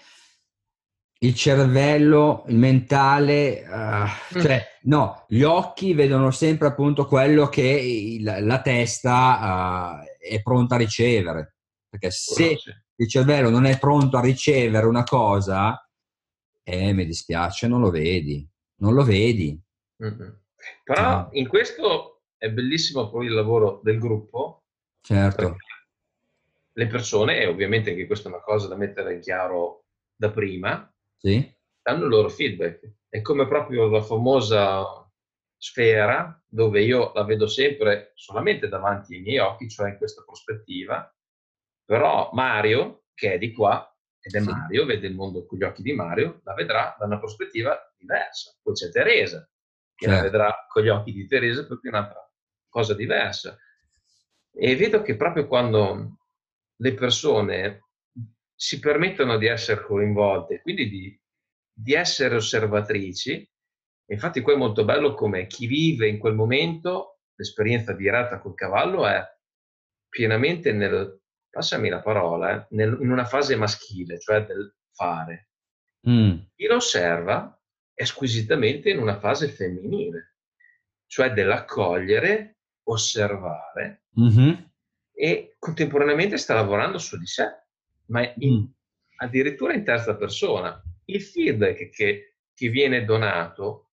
il 1.21 1.35
cervello, 1.35 2.43
il 2.47 2.57
mentale, 2.57 3.65
uh, 3.67 4.39
cioè 4.39 4.65
no, 4.83 5.25
gli 5.27 5.43
occhi 5.43 5.93
vedono 5.93 6.31
sempre 6.31 6.67
appunto 6.67 7.05
quello 7.05 7.47
che 7.47 7.61
il, 7.61 8.23
la 8.23 8.61
testa 8.61 10.01
uh, 10.01 10.05
è 10.17 10.41
pronta 10.41 10.75
a 10.75 10.79
ricevere, 10.79 11.57
perché 11.87 12.11
se 12.11 12.57
il 12.95 13.07
cervello 13.07 13.49
non 13.49 13.65
è 13.65 13.77
pronto 13.79 14.17
a 14.17 14.21
ricevere 14.21 14.85
una 14.85 15.03
cosa, 15.03 15.77
eh, 16.63 16.93
mi 16.93 17.05
dispiace, 17.05 17.67
non 17.67 17.81
lo 17.81 17.89
vedi, 17.89 18.47
non 18.81 18.93
lo 18.93 19.03
vedi. 19.03 19.61
Mm-hmm. 20.03 20.29
Però 20.83 21.25
mm. 21.25 21.27
in 21.31 21.47
questo 21.47 22.21
è 22.37 22.49
bellissimo 22.49 23.09
poi 23.09 23.25
il 23.25 23.33
lavoro 23.33 23.81
del 23.83 23.99
gruppo. 23.99 24.63
Certo. 25.01 25.55
Le 26.73 26.87
persone, 26.87 27.39
e 27.39 27.47
ovviamente 27.47 27.89
anche 27.91 28.05
questa 28.07 28.29
è 28.29 28.31
una 28.31 28.41
cosa 28.41 28.67
da 28.67 28.75
mettere 28.75 29.13
in 29.13 29.21
chiaro 29.21 29.83
da 30.15 30.29
prima, 30.29 30.91
sì. 31.17 31.53
danno 31.81 32.03
il 32.03 32.09
loro 32.09 32.29
feedback. 32.29 32.89
È 33.09 33.21
come 33.21 33.47
proprio 33.47 33.87
la 33.89 34.01
famosa 34.01 35.09
sfera 35.57 36.41
dove 36.47 36.81
io 36.81 37.11
la 37.13 37.23
vedo 37.23 37.47
sempre 37.47 38.11
solamente 38.15 38.69
davanti 38.69 39.15
ai 39.15 39.21
miei 39.21 39.39
occhi, 39.39 39.69
cioè 39.69 39.89
in 39.89 39.97
questa 39.97 40.23
prospettiva, 40.23 41.13
però 41.83 42.29
Mario, 42.33 43.03
che 43.13 43.33
è 43.33 43.37
di 43.37 43.51
qua, 43.51 43.85
ed 44.21 44.35
è 44.35 44.39
sì. 44.39 44.49
Mario, 44.49 44.85
vede 44.85 45.07
il 45.07 45.15
mondo 45.15 45.45
con 45.45 45.57
gli 45.57 45.63
occhi 45.63 45.81
di 45.81 45.93
Mario, 45.93 46.41
la 46.43 46.53
vedrà 46.53 46.95
da 46.97 47.05
una 47.05 47.19
prospettiva 47.19 47.77
diversa. 47.97 48.55
Poi 48.61 48.73
c'è 48.73 48.89
Teresa, 48.89 49.47
che 49.99 50.05
certo. 50.05 50.15
la 50.15 50.21
vedrà 50.21 50.65
con 50.69 50.81
gli 50.81 50.87
occhi 50.87 51.11
di 51.11 51.27
Teresa 51.27 51.65
proprio 51.65 51.91
un'altra 51.91 52.31
cosa 52.69 52.93
diversa. 52.93 53.57
E 54.51 54.75
vedo 54.77 55.01
che 55.01 55.17
proprio 55.17 55.45
quando 55.45 56.19
le 56.77 56.93
persone 56.93 57.83
si 58.55 58.79
permettono 58.79 59.37
di 59.37 59.47
essere 59.47 59.83
coinvolte, 59.83 60.61
quindi 60.61 60.89
di, 60.89 61.21
di 61.71 61.93
essere 61.93 62.35
osservatrici, 62.35 63.47
infatti 64.05 64.41
qua 64.41 64.53
è 64.53 64.57
molto 64.57 64.85
bello 64.85 65.13
come 65.13 65.47
chi 65.47 65.67
vive 65.67 66.07
in 66.07 66.17
quel 66.17 66.33
momento, 66.33 67.19
l'esperienza 67.35 67.93
diretta 67.93 68.39
col 68.39 68.55
cavallo 68.55 69.05
è 69.05 69.21
pienamente 70.07 70.71
nel 70.71 71.21
passami 71.49 71.89
la 71.89 72.01
parola, 72.01 72.61
eh, 72.61 72.67
nel, 72.71 72.97
in 73.01 73.11
una 73.11 73.25
fase 73.25 73.55
maschile, 73.57 74.17
cioè 74.19 74.45
del 74.45 74.73
fare. 74.91 75.49
Mm. 76.07 76.37
Chi 76.55 76.65
lo 76.67 76.75
osserva 76.75 77.58
è 77.99 78.05
squisitamente 78.05 78.89
in 78.89 78.97
una 78.97 79.19
fase 79.19 79.49
femminile, 79.49 80.35
cioè 81.05 81.33
dell'accogliere, 81.33 82.59
osservare 82.83 84.03
mm-hmm. 84.17 84.53
e 85.11 85.57
contemporaneamente 85.59 86.37
sta 86.37 86.53
lavorando 86.53 86.97
su 86.97 87.17
di 87.17 87.25
sé, 87.25 87.43
ma 88.05 88.21
in, 88.37 88.53
mm. 88.53 88.65
addirittura 89.17 89.73
in 89.73 89.83
terza 89.83 90.15
persona. 90.15 90.81
Il 91.07 91.21
feedback 91.21 91.89
che, 91.89 92.35
che 92.53 92.69
viene 92.69 93.03
donato, 93.03 93.89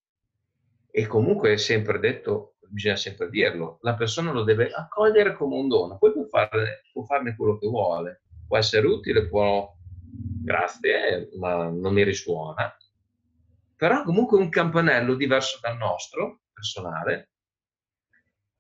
e 0.89 1.05
comunque 1.09 1.55
è 1.55 1.57
sempre 1.57 1.99
detto, 1.99 2.59
bisogna 2.69 2.95
sempre 2.95 3.29
dirlo, 3.29 3.79
la 3.81 3.97
persona 3.97 4.31
lo 4.31 4.45
deve 4.45 4.71
accogliere 4.71 5.35
come 5.35 5.57
un 5.57 5.67
dono, 5.67 5.99
poi 5.99 6.13
può, 6.13 6.27
farne, 6.27 6.83
può 6.93 7.03
farne 7.03 7.35
quello 7.35 7.59
che 7.59 7.67
vuole, 7.67 8.23
può 8.47 8.57
essere 8.57 8.87
utile, 8.87 9.27
può, 9.27 9.69
grazie, 10.45 11.29
ma 11.41 11.69
non 11.69 11.93
mi 11.93 12.05
risuona, 12.05 12.73
però 13.77 14.03
comunque 14.03 14.39
un 14.39 14.49
campanello 14.49 15.14
diverso 15.14 15.59
dal 15.61 15.77
nostro, 15.77 16.41
personale, 16.53 17.31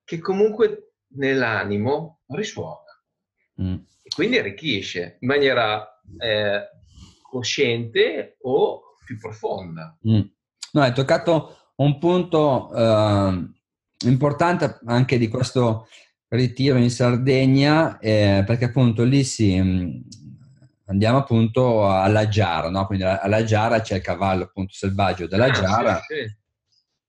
che 0.04 0.18
comunque 0.18 0.92
nell'animo 1.14 2.20
risuona. 2.28 2.84
Mm. 3.62 3.74
E 4.02 4.08
quindi 4.14 4.38
arricchisce 4.38 5.16
in 5.20 5.28
maniera 5.28 6.00
eh, 6.18 6.68
cosciente 7.22 8.36
o 8.42 8.94
più 9.04 9.18
profonda. 9.18 9.96
Mm. 10.06 10.20
No, 10.72 10.82
hai 10.82 10.92
toccato 10.92 11.72
un 11.76 11.98
punto 11.98 12.72
eh, 12.74 13.50
importante 14.06 14.80
anche 14.84 15.18
di 15.18 15.28
questo 15.28 15.88
ritiro 16.28 16.76
in 16.76 16.90
Sardegna, 16.90 17.98
eh, 17.98 18.42
perché 18.46 18.66
appunto 18.66 19.04
lì 19.04 19.24
si 19.24 19.60
mm, 19.60 20.00
andiamo 20.86 21.18
appunto 21.18 21.88
alla 21.88 22.28
Giara, 22.28 22.70
no? 22.70 22.86
quindi 22.86 23.04
alla 23.04 23.44
Giara 23.44 23.80
c'è 23.80 23.96
il 23.96 24.02
cavallo 24.02 24.44
appunto 24.44 24.72
selvaggio 24.72 25.26
della 25.26 25.46
ah, 25.46 25.50
Giara. 25.50 26.00
Sì, 26.06 26.14
sì. 26.14 26.44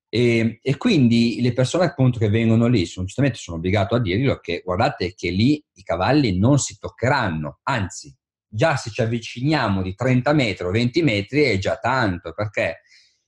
E, 0.09 0.59
e, 0.61 0.77
quindi 0.77 1.41
le 1.41 1.51
persone 1.51 1.85
appunto 1.85 2.17
che 2.17 2.29
vengono 2.29 2.67
lì 2.67 2.85
sono, 2.85 3.05
giustamente 3.05 3.37
sono 3.37 3.57
obbligato 3.57 3.95
a 3.95 3.99
dirglielo 3.99 4.39
che 4.39 4.61
guardate 4.63 5.13
che 5.13 5.29
lì 5.29 5.61
i 5.73 5.83
cavalli 5.83 6.37
non 6.37 6.59
si 6.59 6.77
toccheranno, 6.79 7.59
anzi 7.63 8.15
già 8.49 8.77
se 8.77 8.89
ci 8.89 9.01
avviciniamo 9.01 9.81
di 9.81 9.93
30 9.93 10.31
metri 10.31 10.65
o 10.65 10.71
20 10.71 11.01
metri 11.03 11.41
è 11.41 11.57
già 11.57 11.75
tanto 11.75 12.31
perché 12.33 12.83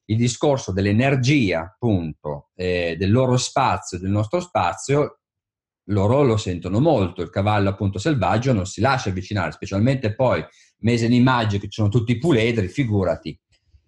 il 0.05 0.15
discorso 0.15 0.71
dell'energia 0.71 1.61
appunto 1.61 2.49
eh, 2.55 2.95
del 2.97 3.11
loro 3.11 3.35
spazio, 3.35 3.99
del 3.99 4.09
nostro 4.09 4.39
spazio 4.39 5.18
loro 5.89 6.23
lo 6.23 6.37
sentono 6.37 6.79
molto, 6.79 7.21
il 7.21 7.29
cavallo 7.29 7.69
appunto 7.69 7.99
selvaggio 7.99 8.53
non 8.53 8.65
si 8.65 8.81
lascia 8.81 9.09
avvicinare, 9.09 9.51
specialmente 9.51 10.15
poi 10.15 10.43
mese 10.79 11.07
di 11.07 11.19
maggio 11.19 11.57
che 11.57 11.67
ci 11.67 11.79
sono 11.81 11.89
tutti 11.89 12.13
i 12.13 12.17
puledri, 12.17 12.67
figurati. 12.67 13.37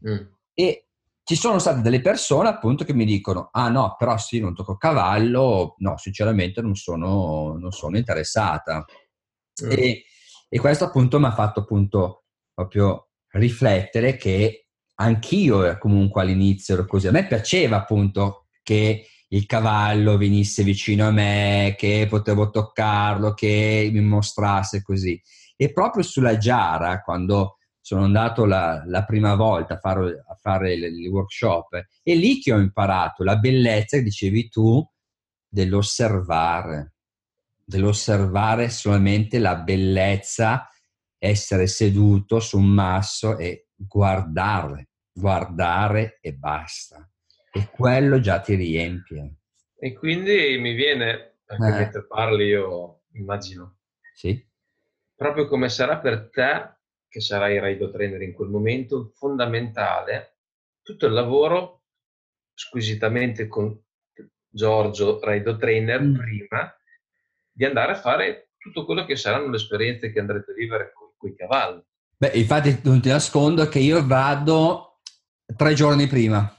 Mm. 0.07 0.17
E 0.53 0.87
ci 1.23 1.35
sono 1.35 1.59
state 1.59 1.81
delle 1.81 2.01
persone 2.01 2.49
appunto 2.49 2.83
che 2.83 2.93
mi 2.93 3.05
dicono, 3.05 3.49
ah 3.51 3.69
no, 3.69 3.95
però 3.97 4.17
sì, 4.17 4.39
non 4.39 4.55
tocco 4.55 4.77
cavallo, 4.77 5.75
no, 5.77 5.97
sinceramente 5.97 6.61
non 6.61 6.75
sono, 6.75 7.55
non 7.57 7.71
sono 7.71 7.97
interessata. 7.97 8.83
Mm. 9.63 9.71
E, 9.71 10.03
e 10.49 10.59
questo 10.59 10.85
appunto 10.85 11.19
mi 11.19 11.25
ha 11.25 11.33
fatto 11.33 11.61
appunto 11.61 12.25
proprio 12.53 13.09
riflettere 13.33 14.17
che 14.17 14.67
anch'io 14.95 15.77
comunque 15.77 16.21
all'inizio 16.21 16.73
ero 16.73 16.85
così. 16.85 17.07
A 17.07 17.11
me 17.11 17.25
piaceva 17.27 17.77
appunto 17.77 18.47
che 18.63 19.05
il 19.34 19.45
cavallo 19.45 20.17
venisse 20.17 20.63
vicino 20.63 21.07
a 21.07 21.11
me, 21.11 21.75
che 21.77 22.05
potevo 22.09 22.49
toccarlo, 22.49 23.34
che 23.34 23.89
mi 23.91 24.01
mostrasse 24.01 24.82
così. 24.82 25.21
E 25.55 25.71
proprio 25.71 26.03
sulla 26.03 26.38
Giara, 26.38 27.01
quando 27.01 27.57
sono 27.79 28.03
andato 28.03 28.45
la, 28.45 28.84
la 28.86 29.05
prima 29.05 29.36
volta 29.36 29.75
a 29.75 29.77
fare, 29.77 30.23
a 30.27 30.36
fare 30.36 30.73
il, 30.73 30.84
il, 30.84 31.07
workshop, 31.07 31.75
è 32.03 32.13
lì 32.13 32.39
che 32.39 32.53
ho 32.53 32.59
imparato 32.59 33.23
la 33.23 33.38
bellezza, 33.38 33.99
dicevi 33.99 34.49
tu, 34.49 34.86
dell'osservare, 35.47 36.95
dell'osservare 37.63 38.69
solamente 38.69 39.39
la 39.39 39.55
bellezza, 39.55 40.67
essere 41.17 41.67
seduto 41.67 42.39
su 42.39 42.57
un 42.57 42.67
masso 42.67 43.38
e 43.38 43.67
guardare, 43.75 44.89
guardare 45.13 46.17
e 46.21 46.34
basta 46.34 47.11
e 47.51 47.69
quello 47.69 48.19
già 48.19 48.39
ti 48.39 48.55
riempie. 48.55 49.35
E 49.77 49.93
quindi 49.93 50.57
mi 50.59 50.73
viene, 50.73 51.39
anche 51.47 51.67
eh. 51.67 51.79
mentre 51.79 52.05
parli 52.05 52.45
io 52.45 53.03
immagino, 53.13 53.79
sì. 54.13 54.43
proprio 55.15 55.47
come 55.47 55.69
sarà 55.69 55.97
per 55.97 56.29
te, 56.29 56.77
che 57.09 57.19
sarai 57.19 57.59
Raido 57.59 57.91
Trainer 57.91 58.21
in 58.21 58.33
quel 58.33 58.49
momento, 58.49 59.11
fondamentale 59.15 60.37
tutto 60.81 61.07
il 61.07 61.13
lavoro 61.13 61.83
squisitamente 62.53 63.47
con 63.47 63.77
Giorgio 64.47 65.19
Raido 65.19 65.57
Trainer 65.57 66.01
mm. 66.01 66.15
prima 66.15 66.75
di 67.51 67.65
andare 67.65 67.93
a 67.93 67.95
fare 67.95 68.51
tutto 68.57 68.85
quello 68.85 69.05
che 69.05 69.15
saranno 69.15 69.49
le 69.49 69.55
esperienze 69.57 70.11
che 70.11 70.19
andrete 70.19 70.51
a 70.51 70.53
vivere 70.53 70.93
con 71.17 71.29
i 71.29 71.35
cavalli. 71.35 71.83
Beh, 72.17 72.31
infatti 72.35 72.79
non 72.83 73.01
ti 73.01 73.09
nascondo 73.09 73.67
che 73.67 73.79
io 73.79 74.05
vado 74.05 74.99
tre 75.55 75.73
giorni 75.73 76.07
prima. 76.07 76.55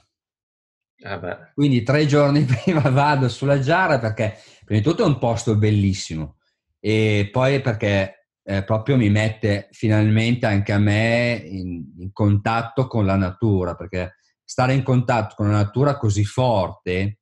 Ah 1.03 1.51
Quindi 1.53 1.83
tre 1.83 2.05
giorni 2.05 2.43
prima 2.63 2.89
vado 2.89 3.27
sulla 3.27 3.59
Giara 3.59 3.99
perché 3.99 4.37
prima 4.65 4.81
di 4.81 4.87
tutto 4.87 5.03
è 5.03 5.07
un 5.07 5.17
posto 5.17 5.57
bellissimo 5.57 6.37
e 6.79 7.29
poi 7.31 7.61
perché 7.61 8.29
eh, 8.43 8.63
proprio 8.63 8.97
mi 8.97 9.09
mette 9.09 9.69
finalmente 9.71 10.45
anche 10.45 10.71
a 10.73 10.77
me 10.77 11.41
in, 11.45 11.83
in, 11.97 12.11
contatto 12.11 12.87
con 12.87 13.05
la 13.05 13.15
natura 13.15 13.75
perché 13.75 14.15
stare 14.43 14.73
in 14.73 14.83
contatto 14.83 15.35
con 15.35 15.47
la 15.47 15.57
natura 15.57 15.97
così 15.97 16.25
forte 16.25 17.19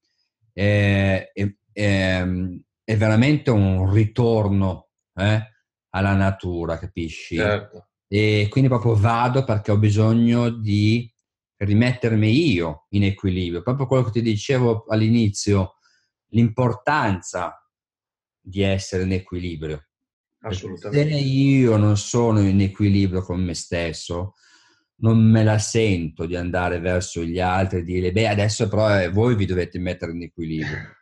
eh, 0.54 1.32
è, 1.32 1.54
è, 1.72 2.28
è, 2.84 2.98
veramente 2.98 3.52
un 3.52 3.92
ritorno 3.92 4.90
eh, 5.16 5.42
alla 5.90 6.14
natura, 6.14 6.78
capisci? 6.78 7.36
Certo. 7.36 7.88
E 8.08 8.48
quindi 8.50 8.70
proprio 8.70 8.96
vado 8.96 9.44
perché 9.44 9.72
ho 9.72 9.78
bisogno 9.78 10.50
di 10.50 11.11
rimettermi 11.64 12.52
io 12.52 12.88
in 12.90 13.04
equilibrio, 13.04 13.62
proprio 13.62 13.86
quello 13.86 14.04
che 14.04 14.12
ti 14.12 14.22
dicevo 14.22 14.86
all'inizio, 14.88 15.76
l'importanza 16.30 17.64
di 18.40 18.62
essere 18.62 19.04
in 19.04 19.12
equilibrio. 19.12 19.86
Assolutamente. 20.40 21.12
Se 21.12 21.20
io 21.20 21.78
non 21.78 21.98
sono 21.98 22.40
in 22.40 22.62
equilibrio 22.62 23.22
con 23.22 23.44
me 23.44 23.54
stesso, 23.54 24.34
non 25.02 25.20
me 25.20 25.44
la 25.44 25.60
sento 25.60 26.26
di 26.26 26.36
andare 26.36 26.80
verso 26.80 27.24
gli 27.24 27.40
altri 27.40 27.80
e 27.80 27.84
dire, 27.84 28.12
beh, 28.12 28.28
adesso 28.28 28.68
però 28.68 29.00
eh, 29.00 29.10
voi 29.10 29.36
vi 29.36 29.46
dovete 29.46 29.78
mettere 29.78 30.14
in 30.14 30.24
equilibrio. 30.24 30.96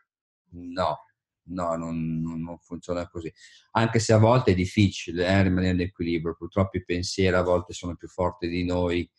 No, 0.52 0.98
no, 1.44 1.76
non, 1.76 2.22
non, 2.22 2.58
funziona 2.60 3.08
così. 3.08 3.32
Anche 3.72 4.00
se 4.00 4.12
a 4.12 4.18
volte 4.18 4.52
è 4.52 4.56
difficile 4.56 5.26
eh, 5.26 5.44
rimanere 5.44 5.74
in 5.74 5.82
equilibrio, 5.82 6.36
purtroppo 6.38 6.76
i 6.76 6.84
pensieri 6.84 7.36
a 7.36 7.44
volte 7.44 7.72
sono 7.72 7.96
più 7.96 8.10
forti 8.10 8.50
di 8.50 8.66
noi 8.66 9.10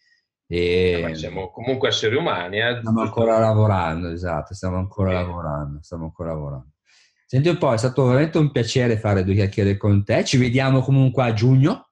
e 0.52 1.10
eh, 1.10 1.14
siamo 1.14 1.52
comunque 1.52 1.90
esseri 1.90 2.16
umani. 2.16 2.58
Eh? 2.58 2.78
Stiamo 2.78 3.02
ancora 3.02 3.38
lavorando, 3.38 4.08
esatto, 4.08 4.52
stiamo 4.52 4.78
ancora 4.78 5.12
eh. 5.12 5.14
lavorando, 5.14 5.78
stiamo 5.80 6.04
ancora 6.06 6.32
lavorando. 6.32 6.70
Senti 7.24 7.48
un 7.48 7.56
po', 7.56 7.72
è 7.72 7.76
stato 7.78 8.06
veramente 8.06 8.38
un 8.38 8.50
piacere 8.50 8.98
fare 8.98 9.22
due 9.22 9.34
chiacchiere 9.34 9.76
con 9.76 10.04
te. 10.04 10.24
Ci 10.24 10.38
vediamo 10.38 10.80
comunque 10.80 11.22
a 11.22 11.32
giugno. 11.32 11.90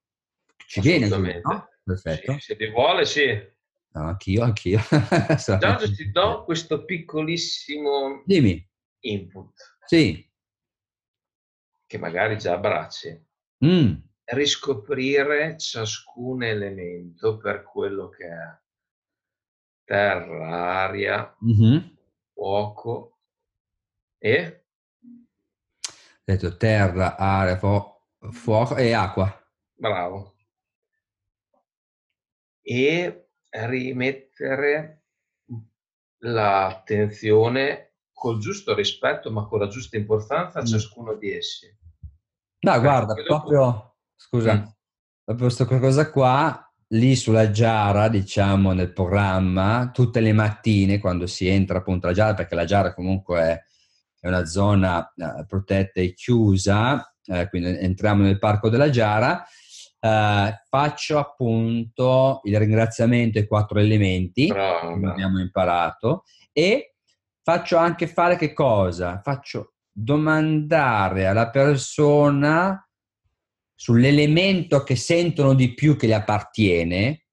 Ci 0.67 0.81
viene 0.81 1.07
giugno, 1.07 1.41
no? 1.41 1.69
Perfetto. 1.85 2.33
Sì, 2.33 2.41
se 2.41 2.57
ti 2.57 2.69
vuole, 2.69 3.05
sì. 3.05 3.27
No, 3.93 4.09
anch'io, 4.09 4.43
anch'io. 4.43 4.81
Giorgio, 5.61 5.95
ti 5.95 6.11
do 6.11 6.43
questo 6.43 6.85
piccolissimo 6.85 8.25
Dimmi. 8.25 8.69
input. 9.05 9.53
Sì. 9.87 10.29
Che 11.87 11.99
magari 11.99 12.37
già 12.37 12.55
abbracci. 12.55 13.27
Mm 13.65 14.07
riscoprire 14.31 15.57
ciascun 15.59 16.43
elemento 16.43 17.39
per 17.39 17.63
quello 17.63 18.09
che 18.09 18.27
è 18.27 18.59
terra, 19.85 20.83
aria, 20.83 21.37
mm-hmm. 21.45 21.79
fuoco 22.35 23.19
e? 24.19 24.65
Ho 25.01 26.25
detto 26.25 26.57
terra, 26.57 27.17
aria, 27.17 27.57
fu- 27.57 28.31
fuoco 28.31 28.77
e 28.77 28.93
acqua. 28.93 29.33
Bravo. 29.75 30.35
E 32.61 33.31
rimettere 33.51 35.05
l'attenzione 36.19 37.95
col 38.13 38.39
giusto 38.41 38.75
rispetto, 38.75 39.31
ma 39.31 39.47
con 39.47 39.61
la 39.61 39.69
giusta 39.69 39.97
importanza 39.97 40.59
a 40.59 40.65
ciascuno 40.65 41.15
di 41.15 41.33
essi. 41.33 41.75
No, 42.61 42.81
guarda, 42.81 43.15
proprio 43.15 43.88
Scusa, 44.21 44.55
mm. 44.55 44.65
proprio 45.25 45.47
questa 45.47 45.65
cosa 45.65 46.11
qua, 46.11 46.69
lì 46.89 47.15
sulla 47.15 47.51
Giara, 47.51 48.09
diciamo, 48.09 48.73
nel 48.73 48.93
programma, 48.93 49.91
tutte 49.93 50.21
le 50.21 50.33
mattine 50.33 50.99
quando 50.99 51.27
si 51.27 51.47
entra 51.47 51.79
appunto 51.79 52.07
alla 52.07 52.15
Giara, 52.15 52.35
perché 52.35 52.55
la 52.57 52.65
Giara 52.65 52.95
comunque 52.95 53.41
è, 53.41 53.63
è 54.21 54.29
una 54.29 54.45
zona 54.45 55.13
eh, 55.17 55.45
protetta 55.47 56.01
e 56.01 56.15
chiusa, 56.15 57.15
eh, 57.27 57.49
quindi 57.49 57.79
entriamo 57.79 58.25
nel 58.25 58.39
parco 58.39 58.69
della 58.69 58.91
Giara, 58.91 59.47
eh, 60.01 60.63
faccio 60.69 61.19
appunto 61.19 62.41
il 62.45 62.59
ringraziamento 62.59 63.39
ai 63.39 63.47
quattro 63.47 63.79
elementi, 63.79 64.49
Brava. 64.49 64.99
che 64.99 65.07
abbiamo 65.07 65.41
imparato, 65.41 66.25
e 66.53 66.97
faccio 67.43 67.77
anche 67.77 68.09
fare 68.09 68.37
che 68.37 68.53
cosa? 68.53 69.21
Faccio 69.23 69.75
domandare 69.93 71.27
alla 71.27 71.51
persona 71.51 72.83
sull'elemento 73.81 74.83
che 74.83 74.97
sentono 74.97 75.55
di 75.55 75.73
più 75.73 75.95
che 75.95 76.09
gli 76.09 76.13
appartiene, 76.13 77.27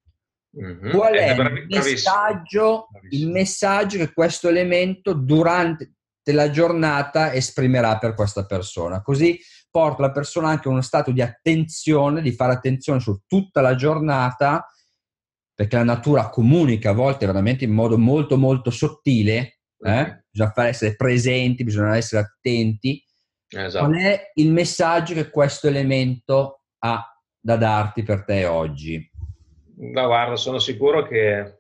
mm-hmm. 0.56 0.91
qual 0.91 1.14
è, 1.16 1.36
è 1.36 1.41
il, 1.41 1.66
messaggio, 1.68 2.88
il 3.10 3.30
messaggio 3.30 3.98
che 3.98 4.14
questo 4.14 4.48
elemento 4.48 5.14
durante 5.14 5.96
la 6.26 6.52
giornata 6.52 7.34
esprimerà 7.34 7.98
per 7.98 8.14
questa 8.14 8.46
persona. 8.46 9.02
Così 9.02 9.39
porta 9.72 10.04
la 10.04 10.12
persona 10.12 10.50
anche 10.50 10.68
a 10.68 10.72
uno 10.72 10.82
stato 10.82 11.10
di 11.10 11.24
attenzione, 11.24 12.22
di 12.22 12.32
fare 12.32 12.54
attenzione 12.54 13.00
su 13.00 13.22
tutta 13.26 13.62
la 13.62 13.74
giornata, 13.74 14.68
perché 15.52 15.78
la 15.78 15.84
natura 15.84 16.30
comunica 16.30 16.91
a 16.91 16.93
volte 16.93 17.26
veramente 17.26 17.64
in 17.64 17.72
modo 17.72 17.98
molto 17.98 18.38
molto 18.38 18.70
sottile, 18.70 19.62
eh? 19.80 20.26
bisogna 20.30 20.52
fare 20.52 20.70
essere 20.70 20.96
presenti, 20.96 21.64
bisogna 21.64 21.98
essere 21.98 22.22
attenti. 22.22 23.04
Esatto. 23.56 23.86
Qual 23.86 23.97
è 23.97 24.32
il 24.36 24.51
messaggio 24.51 25.14
che 25.14 25.30
questo 25.30 25.68
elemento 25.68 26.64
ha 26.80 27.01
da 27.39 27.56
darti 27.56 28.03
per 28.03 28.26
te 28.26 28.45
oggi? 28.45 29.10
Ma 29.78 30.06
guarda, 30.06 30.36
sono 30.36 30.60
sicuro 30.60 31.03
che 31.03 31.60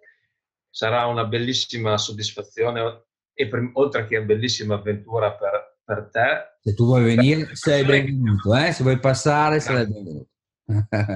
sarà 0.69 1.05
una 1.05 1.25
bellissima 1.25 1.97
soddisfazione 1.97 3.05
e 3.33 3.47
per, 3.47 3.69
oltre 3.73 4.05
che 4.05 4.17
una 4.17 4.25
bellissima 4.25 4.75
avventura 4.75 5.33
per, 5.33 5.77
per 5.83 6.09
te. 6.11 6.57
Se 6.61 6.73
tu 6.73 6.85
vuoi 6.85 7.03
venire, 7.03 7.55
sei 7.55 7.85
benvenuto, 7.85 8.53
eh? 8.55 8.71
se 8.71 8.83
vuoi 8.83 8.99
passare, 8.99 9.59
sarai 9.59 9.87
benvenuto. 9.87 10.29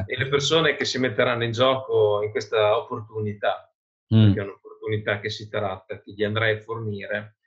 e 0.05 0.17
le 0.17 0.27
persone 0.27 0.75
che 0.75 0.85
si 0.85 0.99
metteranno 0.99 1.43
in 1.43 1.51
gioco 1.51 2.21
in 2.23 2.31
questa 2.31 2.77
opportunità, 2.77 3.69
mm. 4.13 4.23
perché 4.23 4.39
è 4.39 4.43
un'opportunità 4.43 5.19
che 5.19 5.29
si 5.29 5.49
tratta, 5.49 6.01
che 6.01 6.13
gli 6.13 6.23
andrai 6.23 6.55
a 6.55 6.61
fornire, 6.61 7.37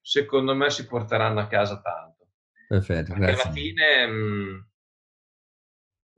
secondo 0.00 0.54
me 0.54 0.70
si 0.70 0.86
porteranno 0.86 1.40
a 1.40 1.46
casa 1.46 1.80
tanto. 1.80 2.15
Perfetto, 2.66 3.12
perché 3.12 3.26
grazie. 3.26 3.42
alla 3.42 3.52
fine 3.52 4.06
mh, 4.06 4.12
mm, 4.12 4.60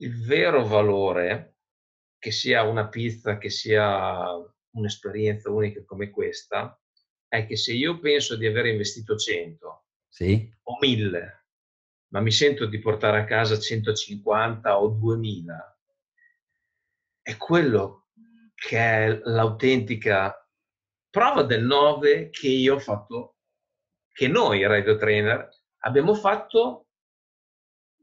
il 0.01 0.25
vero 0.25 0.65
valore, 0.65 1.57
che 2.19 2.31
sia 2.31 2.63
una 2.63 2.89
pizza, 2.89 3.39
che 3.39 3.51
sia 3.51 4.27
un'esperienza 4.71 5.51
unica 5.51 5.85
come 5.85 6.11
questa, 6.11 6.81
è 7.29 7.47
che 7.47 7.57
se 7.57 7.73
io 7.73 7.99
penso 7.99 8.37
di 8.37 8.47
aver 8.47 8.67
investito 8.67 9.17
100 9.17 9.85
sì. 10.09 10.51
o 10.63 10.79
1000, 10.81 11.47
ma 12.09 12.21
mi 12.21 12.31
sento 12.31 12.67
di 12.67 12.79
portare 12.79 13.21
a 13.21 13.25
casa 13.25 13.59
150 13.59 14.81
o 14.81 14.89
2000, 14.89 15.79
è 17.23 17.37
quello 17.37 18.09
che 18.55 18.79
è 18.79 19.21
l'autentica 19.25 20.35
prova 21.11 21.43
del 21.43 21.65
9 21.65 22.31
che 22.31 22.49
io 22.49 22.77
ho 22.77 22.79
fatto, 22.79 23.37
che 24.13 24.29
noi 24.29 24.67
Radio 24.67 24.97
Trainer 24.97 25.49
abbiamo 25.81 26.15
fatto 26.15 26.87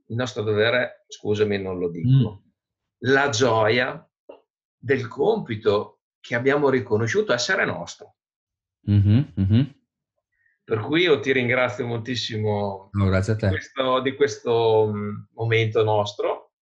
il 0.07 0.15
nostro 0.15 0.43
dovere, 0.43 1.05
scusami, 1.07 1.59
non 1.59 1.80
lo 1.80 1.89
dico, 1.89 2.43
mm. 2.43 2.49
la 3.09 3.30
gioia 3.30 4.07
del 4.78 5.07
compito 5.07 6.01
che 6.19 6.36
abbiamo 6.36 6.69
riconosciuto 6.69 7.34
essere 7.34 7.65
nostro. 7.65 8.15
Mm-hmm, 8.89 9.21
mm-hmm. 9.39 9.63
Per 10.63 10.80
cui 10.80 11.01
io 11.01 11.19
ti 11.19 11.32
ringrazio 11.32 11.86
moltissimo 11.86 12.89
no, 12.91 13.05
grazie 13.05 13.36
di 13.36 13.47
questo, 13.47 14.01
di 14.01 14.15
questo 14.15 14.91
mm, 14.91 15.15
momento 15.34 15.84
nostro 15.84 16.53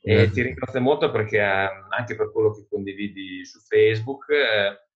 e 0.00 0.14
grazie. 0.14 0.32
ti 0.32 0.42
ringrazio 0.42 0.80
molto 0.80 1.10
perché 1.10 1.38
eh, 1.38 1.68
anche 1.96 2.16
per 2.16 2.30
quello 2.32 2.52
che 2.52 2.66
condividi 2.68 3.44
su 3.44 3.58
Facebook, 3.60 4.28
eh, 4.30 4.87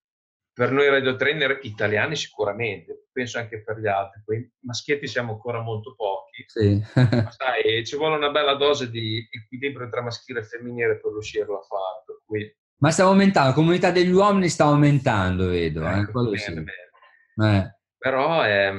per 0.52 0.70
noi 0.70 0.88
radio 0.88 1.16
trainer 1.16 1.58
italiani 1.62 2.14
sicuramente, 2.14 3.06
penso 3.10 3.38
anche 3.38 3.62
per 3.62 3.78
gli 3.78 3.86
altri, 3.86 4.22
poi 4.24 4.52
maschietti 4.60 5.06
siamo 5.06 5.32
ancora 5.32 5.60
molto 5.60 5.94
pochi, 5.94 6.44
sì. 6.46 6.82
ma 6.94 7.30
sai, 7.30 7.84
ci 7.86 7.96
vuole 7.96 8.16
una 8.16 8.30
bella 8.30 8.54
dose 8.54 8.90
di 8.90 9.26
equilibrio 9.30 9.88
tra 9.88 10.02
maschile 10.02 10.40
e 10.40 10.44
femminile 10.44 11.00
per 11.00 11.12
riuscirlo 11.12 11.58
a 11.58 11.62
fare, 11.62 12.02
per 12.04 12.20
cui 12.26 12.56
ma 12.82 12.90
sta 12.90 13.04
aumentando, 13.04 13.50
la 13.50 13.54
comunità 13.54 13.90
degli 13.92 14.10
uomini 14.10 14.48
sta 14.48 14.64
aumentando, 14.64 15.46
vedo. 15.46 15.88
Eh, 15.88 16.00
ecco, 16.00 16.24
bene, 16.24 16.36
sì. 16.36 16.64
Eh. 17.36 17.76
Però 17.96 18.42
è, 18.42 18.72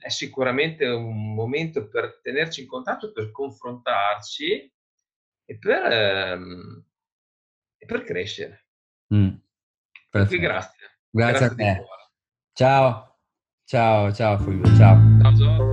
è, 0.00 0.08
sicuramente 0.08 0.84
un 0.88 1.32
momento 1.32 1.88
per 1.88 2.18
tenerci 2.20 2.62
in 2.62 2.66
contatto, 2.66 3.12
per 3.12 3.30
confrontarci 3.30 4.74
e 5.44 5.58
per, 5.58 5.92
ehm, 5.92 6.84
e 7.78 7.86
per 7.86 8.02
crescere. 8.02 8.66
Mm. 9.14 9.34
grazie. 10.40 10.89
Grazie, 11.10 11.38
grazie 11.38 11.46
a 11.46 11.74
te. 11.74 11.84
Ciao, 12.52 13.16
ciao, 13.64 14.12
ciao 14.12 14.38
Fulvio, 14.38 14.76
ciao. 14.76 14.96
Ciao 15.20 15.69